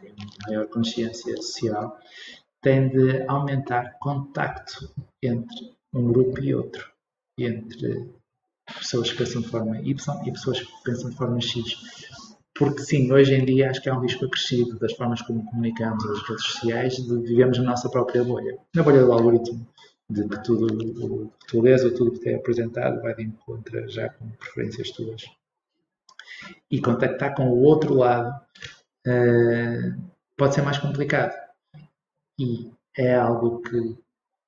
[0.49, 1.97] maior consciência social,
[2.61, 4.93] tem de aumentar contacto
[5.23, 6.91] entre um grupo e outro,
[7.39, 8.11] entre
[8.67, 11.77] pessoas que pensam de forma Y e pessoas que pensam de forma X.
[12.53, 16.05] Porque sim, hoje em dia acho que há um risco acrescido das formas como comunicamos
[16.05, 19.67] as redes sociais de vivemos na nossa própria bolha, na bolha do algoritmo
[20.09, 23.25] de que tudo o que tu lês ou tudo que te é apresentado vai de
[23.25, 25.25] encontro já com preferências tuas.
[26.71, 28.31] E contactar com o outro lado
[29.07, 31.35] uh, pode ser mais complicado.
[32.39, 33.99] E é algo que,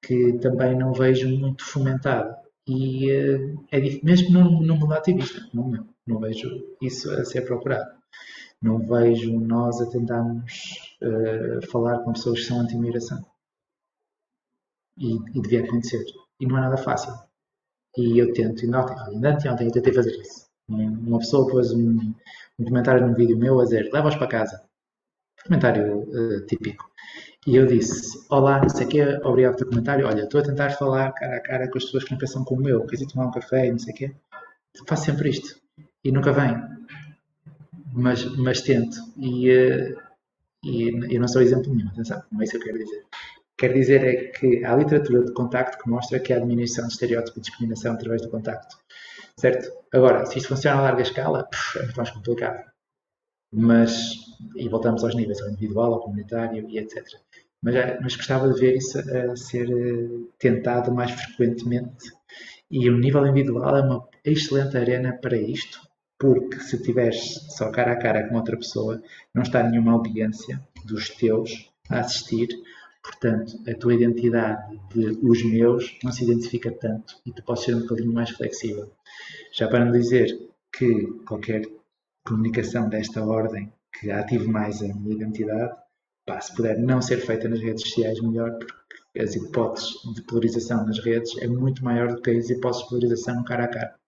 [0.03, 2.37] que também não vejo muito fomentado.
[2.67, 7.99] E uh, é mesmo no, no mundo ativista, não, não vejo isso a ser procurado.
[8.63, 13.25] Não vejo nós a tentarmos uh, falar com pessoas que são anti-migração
[14.99, 16.05] e, e devia acontecer.
[16.41, 17.13] E não é nada fácil.
[17.97, 20.49] E eu tento, ainda ontem, ainda ontem eu tentei fazer isso.
[20.69, 22.15] Uma pessoa pôs um,
[22.59, 24.63] um comentário num vídeo meu a dizer: leva-os para casa.
[25.45, 26.91] Comentário uh, típico.
[27.47, 30.07] E eu disse: Olá, não sei o quê, obrigado pelo comentário.
[30.07, 32.69] Olha, estou a tentar falar cara a cara com as pessoas que não pensam como
[32.69, 34.15] eu, queres ir tomar um café e não sei o quê.
[34.87, 35.59] Faço sempre isto.
[36.05, 36.55] E nunca vem.
[37.93, 38.97] Mas, mas tento.
[39.17, 39.97] E, uh,
[40.63, 43.05] e eu não sou exemplo nenhum, atenção, não é isso que eu quero dizer.
[43.59, 47.39] Quer dizer é que há literatura de contacto que mostra que há diminuição de estereótipo
[47.39, 48.77] e discriminação através do contacto.
[49.37, 49.71] Certo?
[49.93, 52.65] Agora, se isto funciona a larga escala, é muito mais complicado.
[53.53, 54.15] Mas,
[54.55, 57.05] e voltamos aos níveis, ao individual, ao comunitário e etc.
[57.63, 62.13] Mas, é, mas gostava de ver isso a ser eh, tentado mais frequentemente.
[62.71, 65.81] E o nível individual é uma excelente arena para isto,
[66.19, 69.03] porque se tiveres só cara a cara com outra pessoa,
[69.35, 72.49] não está nenhuma audiência dos teus a assistir,
[73.03, 77.75] Portanto, a tua identidade de os meus não se identifica tanto e tu podes ser
[77.75, 78.93] um bocadinho mais flexível.
[79.53, 80.27] Já para não dizer
[80.73, 81.63] que qualquer
[82.27, 85.75] comunicação desta ordem que ative mais a minha identidade,
[86.27, 90.87] pá, se puder não ser feita nas redes sociais, melhor, porque as hipóteses de polarização
[90.87, 93.99] nas redes é muito maior do que as hipóteses de polarização cara a cara.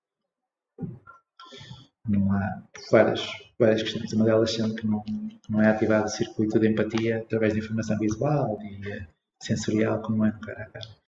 [2.09, 4.13] Não há várias várias questões.
[4.13, 5.05] Uma delas sendo que não,
[5.49, 9.07] não é ativado o circuito de empatia através de informação visual e
[9.43, 11.01] sensorial como é no cara a cara.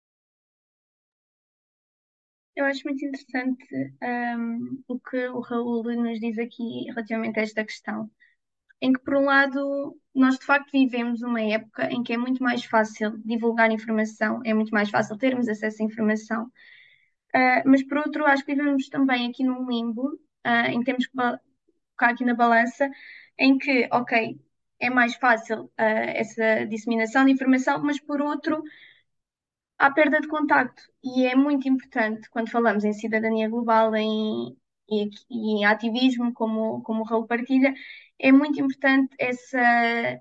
[2.54, 7.64] Eu acho muito interessante um, o que o Raul nos diz aqui relativamente a esta
[7.64, 8.10] questão.
[8.80, 12.42] Em que, por um lado, nós de facto vivemos uma época em que é muito
[12.42, 17.98] mais fácil divulgar informação, é muito mais fácil termos acesso à informação, uh, mas por
[17.98, 21.40] outro, acho que vivemos também aqui num limbo, uh, em temos que colocar
[22.00, 22.90] aqui na balança,
[23.38, 24.40] em que, ok,
[24.80, 28.62] é mais fácil uh, essa disseminação de informação, mas por outro,
[29.78, 34.56] há perda de contacto e é muito importante quando falamos em cidadania global em,
[34.88, 37.74] e, e em ativismo, como, como o Raul partilha,
[38.18, 40.20] é muito importante essa,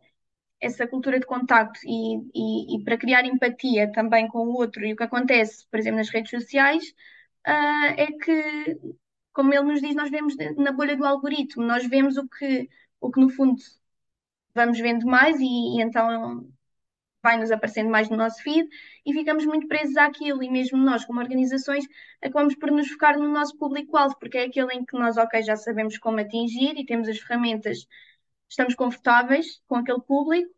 [0.59, 4.85] essa cultura de contacto e, e, e, para criar empatia também com o outro.
[4.85, 6.83] E o que acontece, por exemplo, nas redes sociais,
[7.47, 8.77] uh, é que,
[9.33, 13.11] como ele nos diz, nós vemos na bolha do algoritmo, nós vemos o que, o
[13.11, 13.61] que no fundo
[14.53, 16.47] vamos vendo mais e, e então
[17.23, 18.67] vai-nos aparecendo mais no nosso feed
[19.05, 20.43] e ficamos muito presos àquilo.
[20.43, 21.85] E mesmo nós, como organizações,
[22.21, 25.55] acabamos por nos focar no nosso público-alvo, porque é aquele em que nós, ok, já
[25.55, 27.87] sabemos como atingir e temos as ferramentas,
[28.49, 30.51] estamos confortáveis com aquele público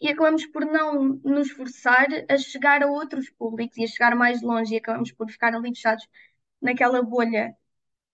[0.00, 4.42] e acabamos por não nos forçar a chegar a outros públicos e a chegar mais
[4.42, 6.08] longe e acabamos por ficar ali fechados
[6.60, 7.54] naquela bolha.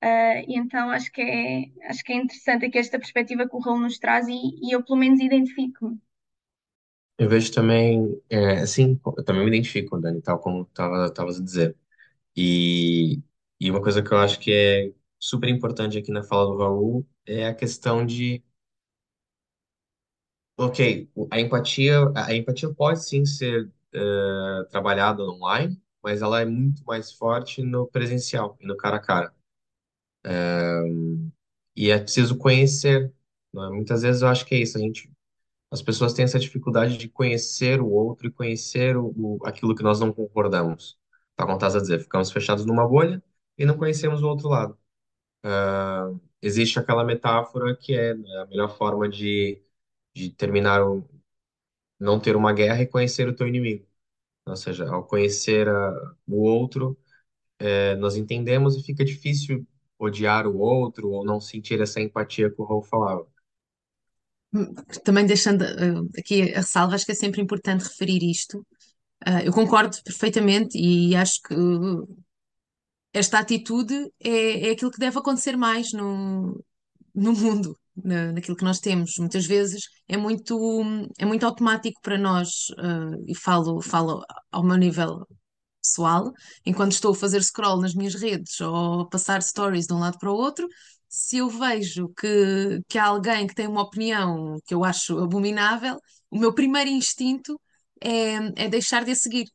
[0.05, 3.61] Uh, e então acho que é acho que é interessante aqui esta perspectiva que o
[3.61, 5.99] Raul nos traz e, e eu pelo menos identifico-me
[7.19, 11.43] eu vejo também, é, assim, eu também me identifico, Dani, tal como estava tava a
[11.43, 11.77] dizer.
[12.37, 13.23] E,
[13.61, 17.07] e uma coisa que eu acho que é super importante aqui na fala do Raul
[17.27, 18.45] é a questão de,
[20.57, 26.85] ok, a empatia, a empatia pode sim ser é, trabalhada online, mas ela é muito
[26.85, 29.35] mais forte no presencial e no cara a cara.
[30.27, 30.83] É,
[31.77, 33.13] e é preciso conhecer.
[33.53, 33.69] né?
[33.71, 35.11] Muitas vezes eu acho que é isso, a gente
[35.73, 39.83] as pessoas têm essa dificuldade de conhecer o outro e conhecer o, o- aquilo que
[39.83, 40.99] nós não concordamos.
[41.37, 43.23] Tá, estás a dizer, ficamos fechados numa bolha
[43.59, 44.79] e não conhecemos o outro lado.
[45.45, 46.11] Ah,
[46.43, 49.63] existe aquela metáfora que é né, a melhor forma de,
[50.15, 51.05] de terminar, o,
[51.99, 53.87] não ter uma guerra e conhecer o teu inimigo.
[54.47, 56.99] Ou seja, ao conhecer a- o outro,
[57.61, 59.67] eh, nós entendemos e fica difícil
[59.99, 63.27] odiar o outro ou não sentir essa empatia que o Raul falava.
[65.05, 68.59] Também deixando uh, aqui a ressalva, acho que é sempre importante referir isto.
[69.27, 72.07] Uh, eu concordo perfeitamente e acho que uh,
[73.13, 76.63] esta atitude é, é aquilo que deve acontecer mais no,
[77.15, 79.15] no mundo, na, naquilo que nós temos.
[79.19, 80.83] Muitas vezes é muito,
[81.19, 82.67] é muito automático para nós,
[83.27, 85.27] e falo, falo ao meu nível
[85.87, 86.33] pessoal,
[86.65, 90.19] enquanto estou a fazer scroll nas minhas redes ou a passar stories de um lado
[90.19, 90.67] para o outro,
[91.09, 95.99] se eu vejo que, que há alguém que tem uma opinião que eu acho abominável,
[96.31, 97.61] o meu primeiro instinto
[98.03, 99.47] é, é deixar de a seguir.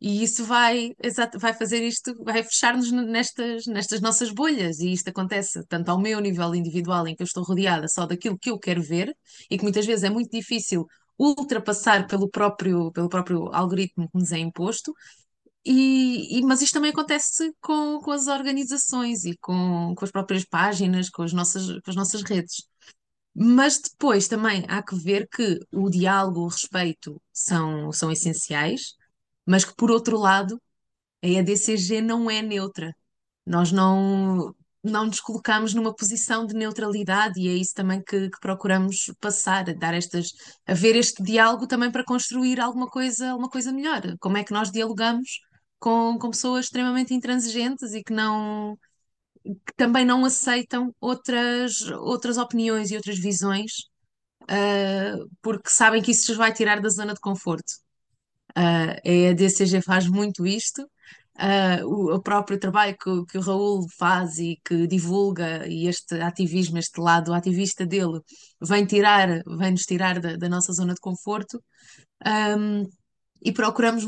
[0.00, 0.92] E isso vai,
[1.40, 6.20] vai fazer isto, vai fechar-nos nestas, nestas nossas bolhas, e isto acontece tanto ao meu
[6.20, 9.16] nível individual, em que eu estou rodeada só daquilo que eu quero ver,
[9.50, 10.86] e que muitas vezes é muito difícil
[11.18, 14.92] ultrapassar pelo próprio, pelo próprio algoritmo que nos é imposto,
[15.64, 20.44] e, e- mas isto também acontece com, com as organizações e com, com as próprias
[20.44, 22.64] páginas, com as nossas, com as nossas redes.
[23.34, 28.94] Mas depois também há que ver que o diálogo, o respeito são, são essenciais,
[29.46, 30.60] mas que por outro lado
[31.22, 32.94] a EDCG não é neutra.
[33.46, 38.40] Nós não, não nos colocamos numa posição de neutralidade e é isso também que, que
[38.40, 40.32] procuramos passar, dar estas,
[40.66, 44.02] a ver este diálogo também para construir alguma coisa, alguma coisa melhor.
[44.20, 45.40] Como é que nós dialogamos
[45.84, 48.78] com, com pessoas extremamente intransigentes e que não
[49.44, 53.72] que também não aceitam outras, outras opiniões e outras visões,
[54.44, 57.70] uh, porque sabem que isso os vai tirar da zona de conforto.
[58.56, 60.82] Uh, a EDCG faz muito isto.
[61.36, 66.14] Uh, o, o, próprio trabalho que, que, o Raul faz e que divulga, e este
[66.22, 68.20] ativismo, este lado ativista dele,
[68.62, 71.62] vem tirar, vem nos tirar da, da nossa zona de conforto.
[72.26, 72.84] Um,
[73.44, 74.04] e procuramos,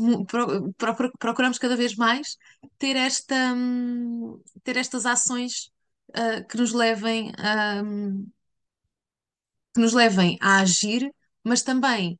[1.19, 2.35] procuramos cada vez mais
[2.77, 5.71] ter, esta, hum, ter estas ações
[6.09, 7.83] uh, que nos levem a,
[9.73, 12.19] que nos levem a agir, mas também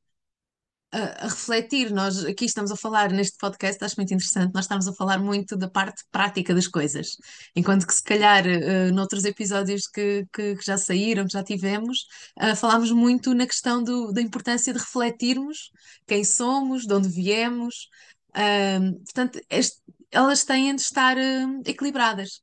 [0.92, 1.92] a, a, refletir.
[1.92, 5.58] Nós aqui estamos a falar neste podcast, acho muito interessante, nós estamos a falar muito
[5.58, 7.18] da parte prática das coisas,
[7.56, 12.00] enquanto que se calhar uh, noutros episódios que, que, que, já saíram, que já tivemos,
[12.42, 15.72] uh, falámos muito na questão do, da importância de refletirmos
[16.06, 17.88] quem somos, de onde viemos.
[18.30, 22.42] Uh, portanto, este, elas têm de estar uh, equilibradas.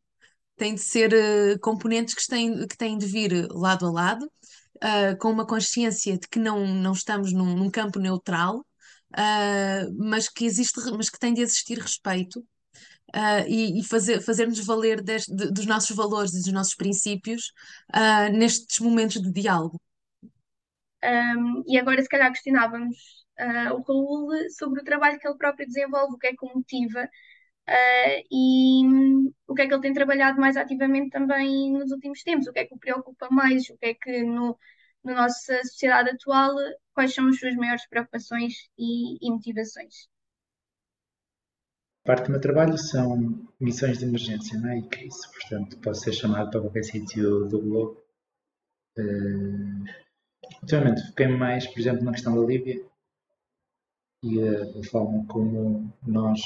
[0.57, 4.31] Têm de ser componentes que têm, que têm de vir lado a lado,
[4.77, 10.29] uh, com uma consciência de que não, não estamos num, num campo neutral, uh, mas
[10.29, 12.45] que existe, mas que tem de existir respeito.
[13.15, 15.17] uh, e, e fazer, fazer-nos valer de,
[15.53, 17.53] dos nossos valores e dos nossos princípios
[18.33, 19.81] nestes momentos de diálogo.
[21.05, 22.97] Um, e agora, se calhar, questionávamos
[23.73, 27.09] o Raul sobre o trabalho que ele próprio desenvolve, o que é que o motiva
[28.31, 32.47] e um, o que é que ele tem trabalhado mais ativamente também nos últimos tempos,
[32.47, 34.59] o que é que o preocupa mais, o que é que no,
[35.03, 36.55] na nossa sociedade atual,
[36.93, 40.09] quais são as suas maiores preocupações e, e motivações.
[42.05, 44.79] Parte do meu trabalho são missões de emergência, não é?
[44.79, 45.27] E crise.
[45.33, 48.05] Portanto, posso ser chamado para qualquer sítio do globo.
[48.99, 49.85] Uh,
[50.61, 52.85] ultimamente, foquei-me mais, por exemplo, na questão da Líbia
[54.23, 56.41] e a forma como nós,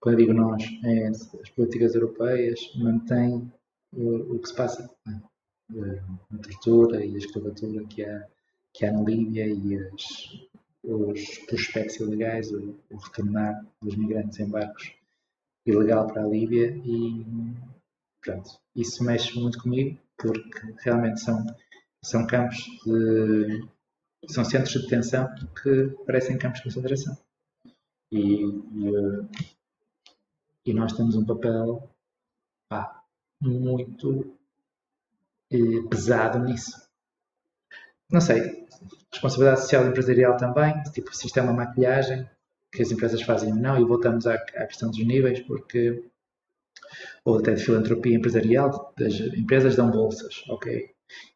[0.00, 3.50] quando digo nós, é as políticas europeias mantêm
[3.92, 4.90] o, o que se passa.
[5.06, 6.00] É?
[6.34, 8.26] A tortura e a escravatura que há,
[8.72, 10.04] que há na Líbia e as,
[10.82, 14.92] os prospectos ilegais, o, o retornar dos migrantes em barcos
[15.66, 17.24] ilegal para a Líbia e
[18.22, 21.44] pronto, isso mexe muito comigo porque realmente são,
[22.02, 23.68] são campos de
[24.30, 25.28] são centros de detenção
[25.62, 27.16] que parecem campos de concentração
[28.10, 28.90] e, e,
[30.68, 31.90] e nós temos um papel
[32.70, 33.02] pá,
[33.40, 34.36] muito
[35.50, 36.88] eh, pesado nisso
[38.10, 38.66] não sei
[39.10, 42.28] responsabilidade social empresarial também, tipo sistema maquilhagem
[42.70, 46.04] que as empresas fazem não, e voltamos à, à questão dos níveis, porque
[47.24, 50.90] ou até de filantropia empresarial, as empresas dão bolsas, ok?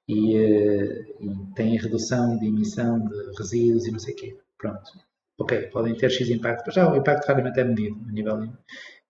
[0.09, 4.39] E, eh, e têm redução de emissão de resíduos e não sei o quê.
[4.59, 4.93] Pronto.
[5.39, 8.53] Ok, podem ter X impacto, mas já o impacto raramente é medido a nível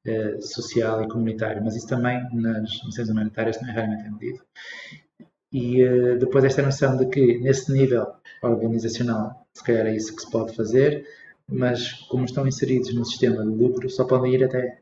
[0.07, 4.44] uh, social e comunitário, mas isso também nas missões humanitárias também raramente é medido.
[5.53, 8.07] E uh, depois esta noção de que nesse nível
[8.42, 11.07] organizacional, se calhar é isso que se pode fazer,
[11.48, 14.80] mas como estão inseridos no sistema de lucro, só podem ir até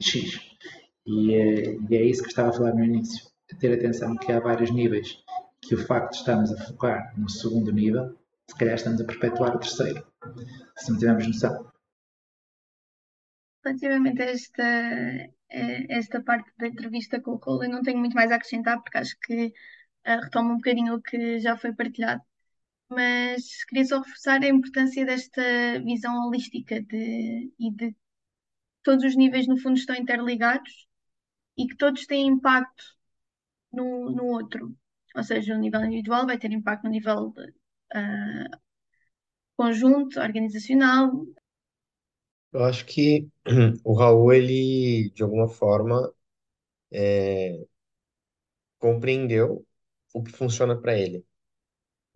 [0.00, 0.40] X.
[1.06, 3.26] E é, e é isso que estava a falar no início.
[3.60, 5.18] Ter atenção que há vários níveis,
[5.60, 8.16] que o facto de estarmos a focar no segundo nível,
[8.48, 10.04] se calhar estamos a perpetuar o terceiro,
[10.76, 11.66] se não tivermos noção.
[13.64, 14.62] Relativamente a esta,
[15.48, 18.98] esta parte da entrevista com o Cole, eu não tenho muito mais a acrescentar, porque
[18.98, 19.46] acho que
[20.06, 22.22] uh, retoma um bocadinho o que já foi partilhado.
[22.88, 25.42] Mas queria só reforçar a importância desta
[25.84, 27.96] visão holística de, e de
[28.82, 30.86] todos os níveis, no fundo, estão interligados
[31.56, 32.84] e que todos têm impacto
[33.72, 34.76] no, no outro.
[35.16, 37.42] Ou seja, o nível individual vai ter impacto no nível de,
[37.98, 38.58] uh,
[39.56, 41.10] conjunto, organizacional.
[42.54, 43.28] Eu acho que
[43.84, 46.12] o Raul, ele, de alguma forma,
[46.92, 47.66] é,
[48.78, 49.66] compreendeu
[50.14, 51.24] o que funciona para ele.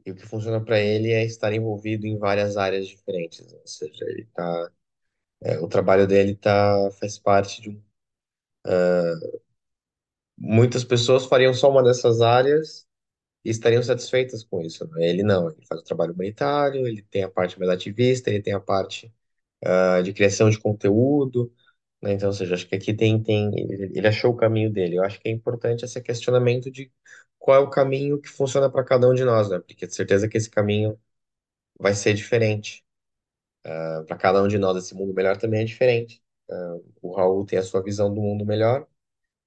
[0.06, 3.52] E o que funciona para ele é estar envolvido em várias áreas diferentes.
[3.52, 4.72] Ou seja, ele tá,
[5.42, 7.82] é, o trabalho dele tá, faz parte de um.
[10.36, 12.86] Muitas pessoas fariam só uma dessas áreas
[13.44, 14.86] e estariam satisfeitas com isso.
[14.88, 15.08] Né?
[15.10, 18.54] Ele não, ele faz o trabalho humanitário, ele tem a parte mais ativista, ele tem
[18.54, 19.12] a parte
[19.64, 21.52] uh, de criação de conteúdo.
[22.02, 22.12] Né?
[22.12, 24.96] Então, ou seja, acho que aqui tem, tem ele, achou o caminho dele.
[24.98, 26.92] Eu acho que é importante esse questionamento de
[27.38, 29.58] qual é o caminho que funciona para cada um de nós, né?
[29.60, 30.98] Porque de certeza que esse caminho
[31.78, 32.84] vai ser diferente.
[33.66, 36.22] Uh, para cada um de nós, esse mundo melhor também é diferente.
[36.48, 38.86] Uh, o Raul tem a sua visão do mundo melhor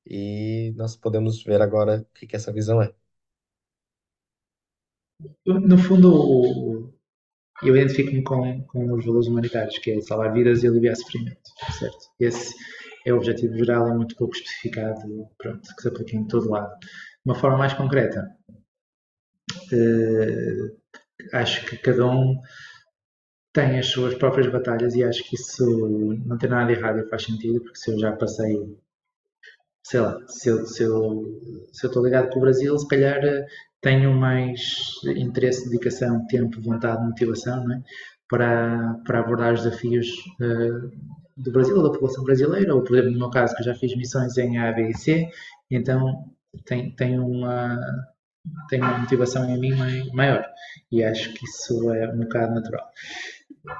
[0.05, 2.93] e nós podemos ver agora o que, que essa visão é.
[5.45, 6.93] No fundo,
[7.63, 11.39] eu identifico-me com, com os valores humanitários, que é salvar vidas e aliviar sofrimento,
[11.77, 12.09] certo?
[12.19, 12.55] Esse
[13.05, 16.77] é o objetivo geral, é muito pouco especificado, pronto, que se aplica em todo lado.
[16.79, 16.87] De
[17.25, 18.35] uma forma mais concreta,
[19.71, 20.77] uh,
[21.33, 22.39] acho que cada um
[23.53, 25.65] tem as suas próprias batalhas e acho que isso
[26.25, 28.77] não tem nada de errado e faz sentido, porque se eu já passei,
[29.91, 31.25] sei lá, se eu, se eu,
[31.73, 33.45] se eu estou ligado com o Brasil, se calhar eh,
[33.81, 34.61] tenho mais
[35.17, 37.81] interesse, dedicação, tempo, vontade, motivação não é?
[38.29, 40.07] para, para abordar os desafios
[40.39, 40.89] uh,
[41.35, 43.75] do Brasil, ou da população brasileira, ou por exemplo, no meu caso, que eu já
[43.75, 45.27] fiz missões em A, B e C,
[45.69, 46.23] então
[46.65, 47.77] tem, tem, uma,
[48.69, 49.73] tem uma motivação em mim
[50.13, 50.45] maior
[50.89, 52.87] e acho que isso é um bocado natural.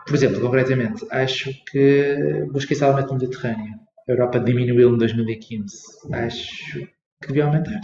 [0.05, 3.79] Por exemplo, concretamente, acho que busquei salvamento no Mediterrâneo.
[4.11, 6.09] A Europa diminuiu em 2015.
[6.11, 6.79] Acho
[7.21, 7.79] que devia aumentar.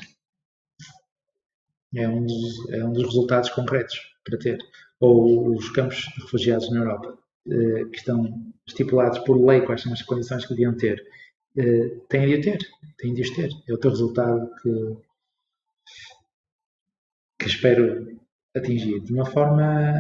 [1.96, 4.58] É um, dos, é um dos resultados concretos para ter.
[5.00, 7.18] Ou os campos de refugiados na Europa,
[7.48, 11.02] eh, que estão estipulados por lei quais são as condições que deviam ter,
[11.56, 12.58] eh, têm de ter.
[12.98, 13.50] Têm de os ter.
[13.66, 14.98] É o teu resultado que,
[17.40, 18.20] que espero
[18.54, 19.00] atingir.
[19.00, 19.94] De uma forma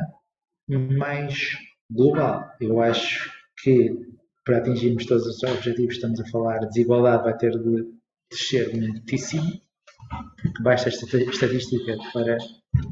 [0.67, 1.57] mais
[1.89, 2.51] global.
[2.59, 3.31] Eu acho
[3.63, 4.06] que
[4.47, 7.85] para atingirmos todos os objetivos estamos a falar, desigualdade vai ter de
[8.31, 9.61] descer muitíssimo.
[10.61, 12.37] Basta esta estatística para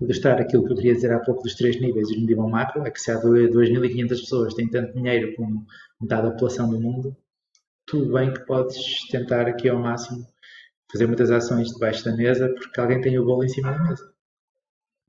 [0.01, 2.91] ilustrar aquilo que eu queria dizer há pouco dos três níveis do nível macro, é
[2.91, 5.65] que se há 2.500 pessoas têm tanto dinheiro como
[6.01, 7.15] metade da população do mundo,
[7.85, 10.27] tudo bem que podes tentar aqui ao máximo
[10.91, 14.14] fazer muitas ações debaixo da mesa porque alguém tem o bolo em cima da mesa.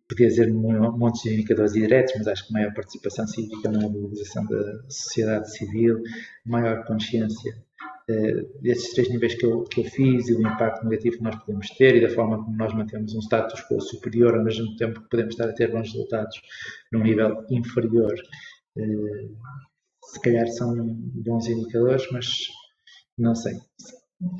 [0.08, 4.46] Podia dizer um monte de indicadores diretos, mas acho que maior participação cívica, maior mobilização
[4.46, 6.00] da sociedade civil,
[6.44, 7.56] maior consciência
[8.10, 11.68] uh, três níveis que eu, que eu fiz e do impacto negativo que nós podemos
[11.70, 15.08] ter e da forma como nós mantemos um status quo superior ao mesmo tempo que
[15.08, 16.40] podemos estar a ter bons resultados
[16.92, 18.14] num nível inferior.
[18.76, 19.36] Uh,
[20.04, 22.26] se calhar são bons indicadores, mas
[23.18, 23.54] não sei.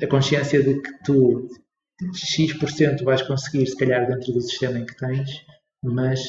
[0.01, 1.49] A consciência de que tu
[2.13, 5.29] X% vais conseguir, se calhar, dentro do sistema em que tens,
[5.83, 6.19] mas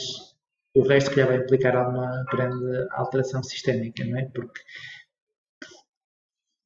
[0.74, 4.24] o resto, se calhar, vai implicar alguma grande alteração sistémica, não é?
[4.26, 4.60] Porque,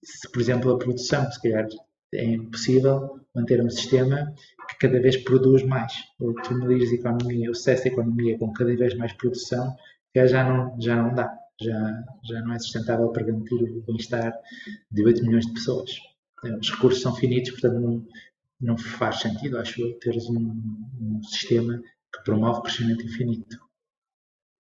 [0.05, 1.67] se, por exemplo, a produção, se calhar,
[2.15, 4.35] é impossível manter um sistema
[4.69, 5.93] que cada vez produz mais.
[6.21, 9.75] Ou tu medires a economia, o sucesso da economia com cada vez mais produção,
[10.15, 14.33] já não, já não dá já, já não é sustentável para garantir o bem-estar
[14.91, 15.91] de 8 milhões de pessoas.
[16.61, 18.07] Os recursos são finitos, portanto não,
[18.61, 20.55] não faz sentido, acho eu, teres um,
[21.01, 21.81] um sistema
[22.15, 23.59] que promove crescimento infinito.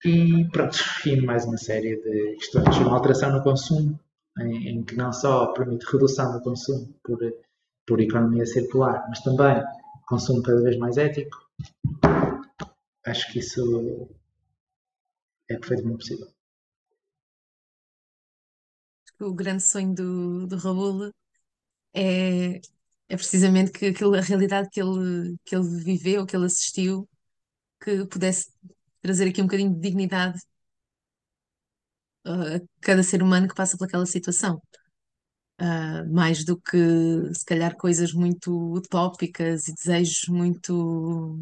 [0.05, 2.77] E pronto, define mais uma série de questões.
[2.79, 3.99] Uma alteração no consumo,
[4.39, 7.19] em, em, que não só permite redução do consumo por,
[7.87, 9.63] por economia circular, mas também
[10.07, 11.37] consumo cada vez mais ético.
[13.07, 14.09] Acho que isso
[15.49, 16.35] é perfeitamente possível
[19.21, 21.11] o grande sonho do, do Raul
[21.95, 22.61] é,
[23.09, 27.09] é precisamente que aquilo, a realidade que ele, que ele viveu, que ele assistiu,
[27.85, 28.51] que pudesse
[29.03, 30.39] trazer aqui um bocadinho de dignidade
[32.27, 34.61] uh, a cada ser humano que passa por aquela situação.
[35.61, 41.39] Uh, mais do que se calhar coisas muito utópicas e desejos muito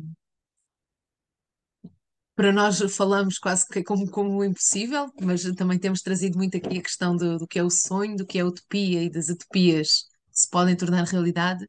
[2.34, 6.82] para nós falamos quase que como, como impossível, mas também temos trazido muito aqui a
[6.82, 10.06] questão do, do que é o sonho, do que é a utopia e das utopias
[10.30, 11.64] se podem tornar realidade.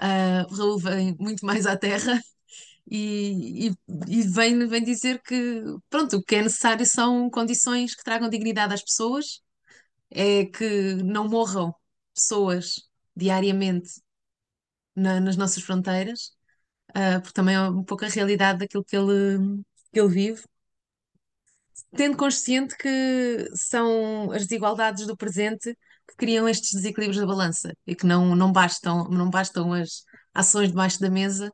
[0.00, 2.20] Uh, Raul vem muito mais à Terra
[2.90, 3.72] e, e,
[4.08, 8.74] e, vem, vem dizer que pronto, o que é necessário são condições que tragam dignidade
[8.74, 9.42] às pessoas,
[10.10, 11.74] é que não morram
[12.14, 12.74] pessoas
[13.16, 13.90] diariamente
[14.96, 16.32] na, nas nossas fronteiras,
[16.90, 19.62] uh, porque também é um pouco a realidade daquilo que ele
[19.92, 20.42] que ele vive,
[21.96, 25.74] tendo consciente que são as desigualdades do presente
[26.08, 30.68] que criam estes desequilíbrios da balança e que não, não bastam, não bastam as ações
[30.68, 31.52] debaixo da mesa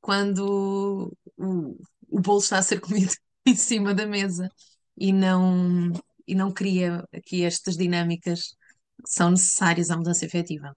[0.00, 1.76] quando o,
[2.08, 3.12] o bolo está a ser comido
[3.46, 4.48] em cima da mesa
[4.96, 5.92] e não,
[6.26, 8.56] e não cria aqui estas dinâmicas
[9.04, 10.76] que são necessárias à mudança efetiva.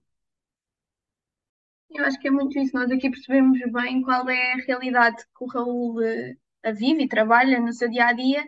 [1.89, 2.75] Eu acho que é muito isso.
[2.75, 6.35] Nós aqui percebemos bem qual é a realidade que o Raul eh,
[6.73, 8.43] vive e trabalha no seu dia a dia,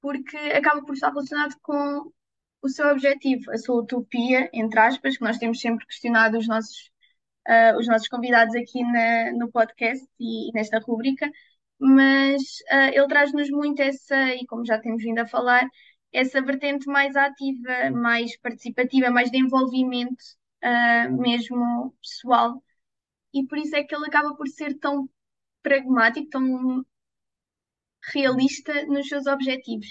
[0.00, 2.10] porque acaba por estar relacionado com
[2.62, 6.89] o seu objetivo, a sua utopia, entre aspas, que nós temos sempre questionado os nossos,
[7.50, 11.30] uh, os nossos convidados aqui na, no podcast e, e nesta rúbrica,
[11.78, 12.40] mas
[12.72, 15.66] uh, ele traz-nos muito essa, e como já temos vindo a falar,
[16.12, 20.22] essa vertente mais ativa, mais participativa, mais de envolvimento
[20.64, 22.62] uh, mesmo pessoal.
[23.32, 25.08] E por isso é que ele acaba por ser tão
[25.62, 26.84] pragmático, tão
[28.12, 29.88] realista nos seus objetivos.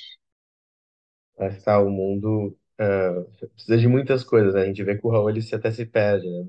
[1.39, 4.63] Está o mundo uh, precisa de muitas coisas, né?
[4.63, 6.43] A gente vê que o Raul ele se até se perde, né?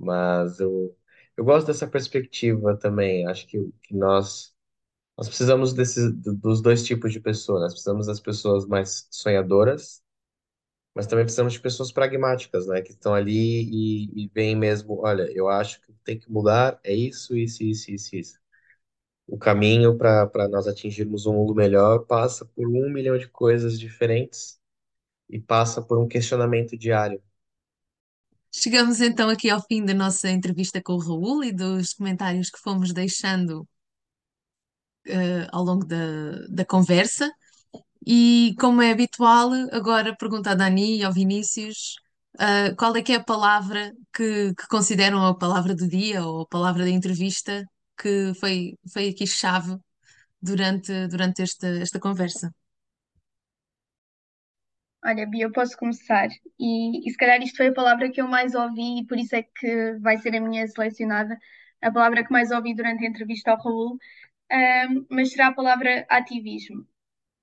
[0.00, 0.96] Mas eu,
[1.36, 3.26] eu gosto dessa perspectiva também.
[3.26, 4.54] Acho que, que nós
[5.18, 7.62] nós precisamos desses, dos dois tipos de pessoas.
[7.62, 10.02] Nós precisamos das pessoas mais sonhadoras,
[10.94, 12.82] mas também precisamos de pessoas pragmáticas, né?
[12.82, 13.32] Que estão ali
[13.64, 17.90] e, e veem mesmo, olha, eu acho que tem que mudar, é isso, isso, isso,
[17.92, 18.40] isso, isso
[19.26, 24.60] o caminho para nós atingirmos um mundo melhor passa por um milhão de coisas diferentes
[25.28, 27.22] e passa por um questionamento diário.
[28.52, 32.58] Chegamos então aqui ao fim da nossa entrevista com o Raul e dos comentários que
[32.60, 33.66] fomos deixando
[35.08, 37.30] uh, ao longo da, da conversa.
[38.06, 41.96] E como é habitual, agora pergunto à Dani e ao Vinícius
[42.36, 46.42] uh, qual é que é a palavra que, que consideram a palavra do dia ou
[46.42, 47.64] a palavra da entrevista
[47.98, 49.76] que foi, foi aqui chave
[50.42, 52.50] durante, durante esta, esta conversa?
[55.04, 56.28] Olha, Bia, eu posso começar.
[56.58, 59.34] E, e se calhar isto foi a palavra que eu mais ouvi e por isso
[59.34, 61.38] é que vai ser a minha selecionada,
[61.80, 63.98] a palavra que mais ouvi durante a entrevista ao Raul,
[64.52, 66.86] um, mas será a palavra ativismo.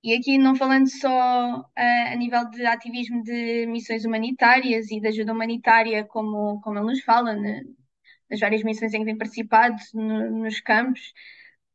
[0.04, 1.66] e aqui não falando só uh,
[2.14, 7.04] a nível de ativismo de missões humanitárias e de ajuda humanitária, como, como ele nos
[7.04, 7.64] fala, né,
[8.30, 11.14] nas várias missões em que tem participado no, nos campos,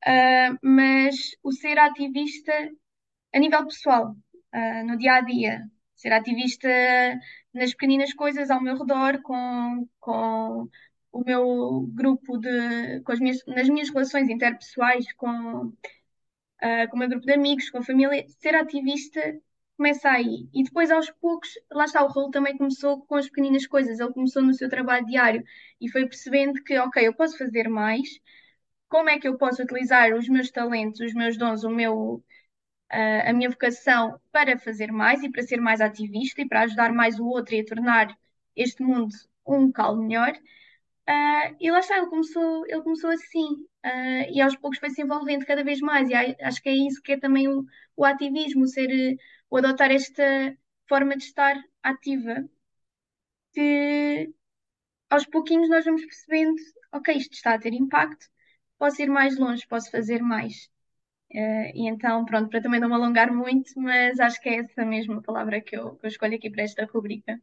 [0.07, 2.53] uh, mas o ser ativista
[3.35, 4.13] a nível pessoal,
[4.55, 5.63] uh, no dia a dia,
[6.03, 6.69] ser ativista
[7.55, 10.69] nas pequeninas coisas ao meu redor, com, com
[11.13, 15.73] o meu grupo de, com as minhas, nas minhas relações interpessoais com
[16.63, 19.21] uh, com o meu grupo de amigos, com a família, ser ativista
[19.77, 20.49] começa aí.
[20.55, 23.99] E depois, aos poucos, lá está, o rolo também começou com as pequeninas coisas.
[23.99, 25.43] Ele começou no seu trabalho diário
[25.81, 28.09] e foi percebendo que, ok, eu posso fazer mais.
[28.89, 32.23] Como é que eu posso utilizar os meus talentos, os meus dons, o meu,
[32.93, 36.93] uh, a minha vocação para fazer mais e para ser mais ativista e para ajudar
[36.93, 38.17] mais o outro e a tornar
[38.57, 39.15] este mundo
[39.47, 40.33] um local melhor?
[41.09, 45.03] Uh, e lá está, ele começou, ele começou assim, uh, e aos poucos foi se
[45.03, 47.65] envolvendo cada vez mais, e acho que é isso que é também o,
[47.97, 49.17] o ativismo, ser,
[49.51, 50.57] o adotar esta
[50.89, 52.49] forma de estar ativa,
[53.53, 54.33] que
[55.11, 56.57] aos pouquinhos nós vamos percebendo,
[56.93, 58.27] ok, isto está a ter impacto,
[58.79, 60.72] posso ir mais longe, posso fazer mais.
[61.35, 64.85] Uh, e então, pronto, para também não me alongar muito, mas acho que é essa
[64.85, 67.41] mesma palavra que eu, que eu escolho aqui para esta rubrica.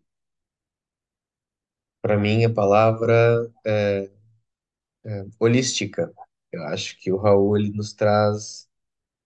[2.02, 4.12] Para mim, a palavra é,
[5.06, 6.14] é, holística.
[6.52, 8.70] Eu acho que o Raul ele nos traz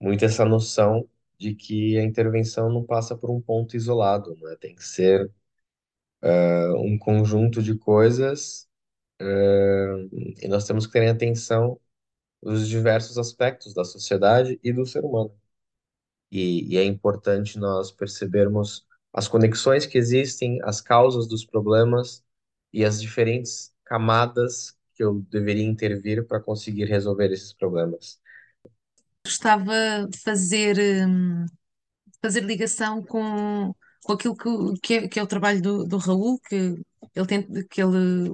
[0.02, 1.08] muito essa noção
[1.38, 4.56] de que a intervenção não passa por um ponto isolado, né?
[4.60, 5.30] Tem que ser
[6.24, 8.68] uh, um conjunto de coisas
[9.22, 11.80] uh, e nós temos que ter atenção
[12.44, 15.34] os diversos aspectos da sociedade e do ser humano.
[16.32, 22.24] E, e é importante nós percebermos as conexões que existem, as causas dos problemas
[22.72, 28.20] e as diferentes camadas que eu deveria intervir para conseguir resolver esses problemas.
[29.26, 31.46] Gostava de fazer, hum,
[32.22, 33.74] fazer ligação com,
[34.04, 34.50] com aquilo que,
[34.82, 36.84] que, é, que é o trabalho do, do Raul, que
[37.16, 38.30] ele, tem, que ele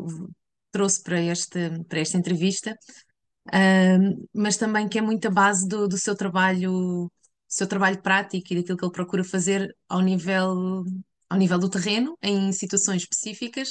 [0.71, 2.75] trouxe para esta, para esta entrevista,
[3.53, 7.11] hum, mas também que é muito a base do, do seu trabalho,
[7.47, 10.83] seu trabalho prático e daquilo que ele procura fazer ao nível,
[11.29, 13.69] ao nível do terreno, em situações específicas,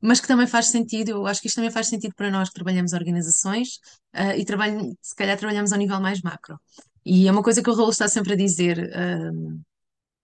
[0.00, 2.54] mas que também faz sentido, eu acho que isto também faz sentido para nós que
[2.54, 3.76] trabalhamos organizações
[4.14, 6.58] uh, e trabalho, se calhar trabalhamos ao nível mais macro.
[7.04, 9.60] E é uma coisa que o Raul está sempre a dizer uh,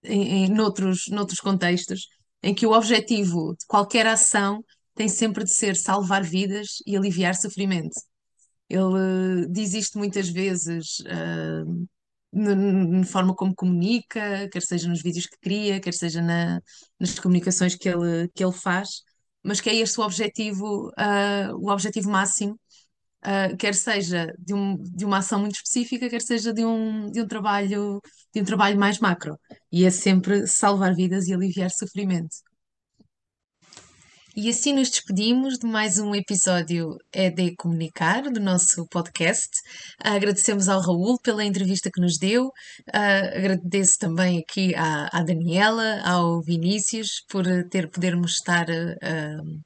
[0.03, 2.09] em, em noutros, noutros contextos,
[2.43, 7.35] em que o objetivo de qualquer ação tem sempre de ser salvar vidas e aliviar
[7.35, 7.95] sofrimento.
[8.69, 11.87] Ele uh, diz isto muitas vezes uh,
[12.33, 16.61] na, forma como comunica, quer seja nos vídeos que cria, quer seja na,
[16.99, 19.03] nas comunicações que ele, que ele faz
[19.47, 22.59] mas que é este o objetivo, uh, o objetivo máximo,
[23.25, 27.23] uh, quer seja de, um, de uma ação muito específica, quer seja de um, de
[27.23, 28.01] um trabalho,
[28.35, 29.39] de um trabalho mais macro.
[29.71, 32.35] E é sempre salvar vidas e aliviar sofrimento.
[34.39, 39.49] E assim nos despedimos de mais um episódio ED Comunicar, do nosso podcast.
[39.99, 46.03] Agradecemos ao Raul pela entrevista que nos deu, uh, agradeço também aqui à, à, Daniela,
[46.05, 49.61] ao Vinícius, por ter, podermos estar uh,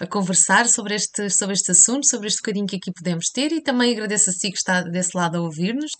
[0.00, 3.62] a conversar sobre este, sobre este assunto, sobre este bocadinho que aqui podemos ter, e
[3.62, 5.92] também agradeço a si que está desse lado a ouvir-nos.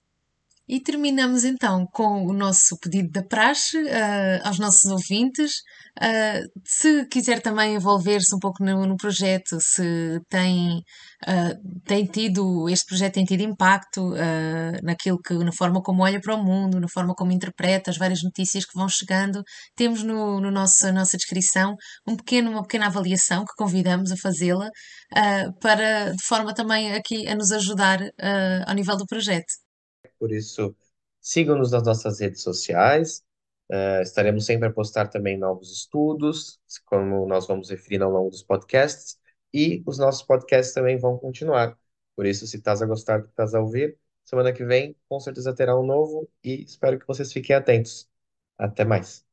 [0.69, 5.53] E terminamos então com o nosso pedido da praxe uh, aos nossos ouvintes.
[5.97, 10.79] Uh, se quiser também envolver-se um pouco no, no projeto, se tem,
[11.23, 14.11] uh, tem tido, este projeto tem tido impacto
[14.83, 18.23] naquilo que, na forma como olha para o mundo, na forma como interpreta as várias
[18.25, 19.43] notícias que vão chegando,
[19.77, 21.77] temos no, no nosso, nossa descrição
[22.09, 24.69] um pequeno, uma pequena avaliação que convidamos a fazê-la
[25.61, 28.01] para, de forma também aqui a nos ajudar
[28.67, 29.66] ao nível do projeto.
[30.19, 30.75] Por isso,
[31.21, 33.25] sigam-nos nas nossas redes sociais.
[33.71, 38.43] Uh, estaremos sempre a postar também novos estudos, como nós vamos referindo ao longo dos
[38.43, 39.19] podcasts.
[39.53, 41.79] E os nossos podcasts também vão continuar.
[42.15, 45.21] Por isso, se estás a gostar do que estás a ouvir, semana que vem com
[45.21, 48.09] certeza terá um novo e espero que vocês fiquem atentos.
[48.59, 49.26] Até mais.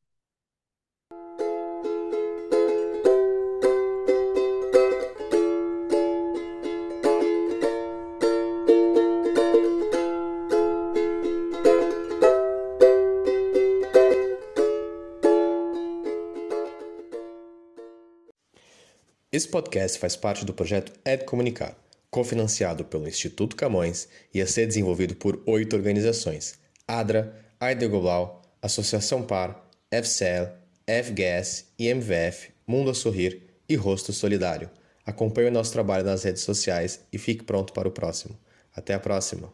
[19.33, 21.75] Esse podcast faz parte do projeto Ed Comunicar,
[22.11, 29.23] cofinanciado pelo Instituto Camões e a ser desenvolvido por oito organizações: ADRA, AIDE Global, Associação
[29.23, 30.49] Par, FCL,
[30.85, 34.69] FGS, IMVF, Mundo a Sorrir e Rosto Solidário.
[35.03, 38.37] Acompanhe o nosso trabalho nas redes sociais e fique pronto para o próximo.
[38.75, 39.51] Até a próxima!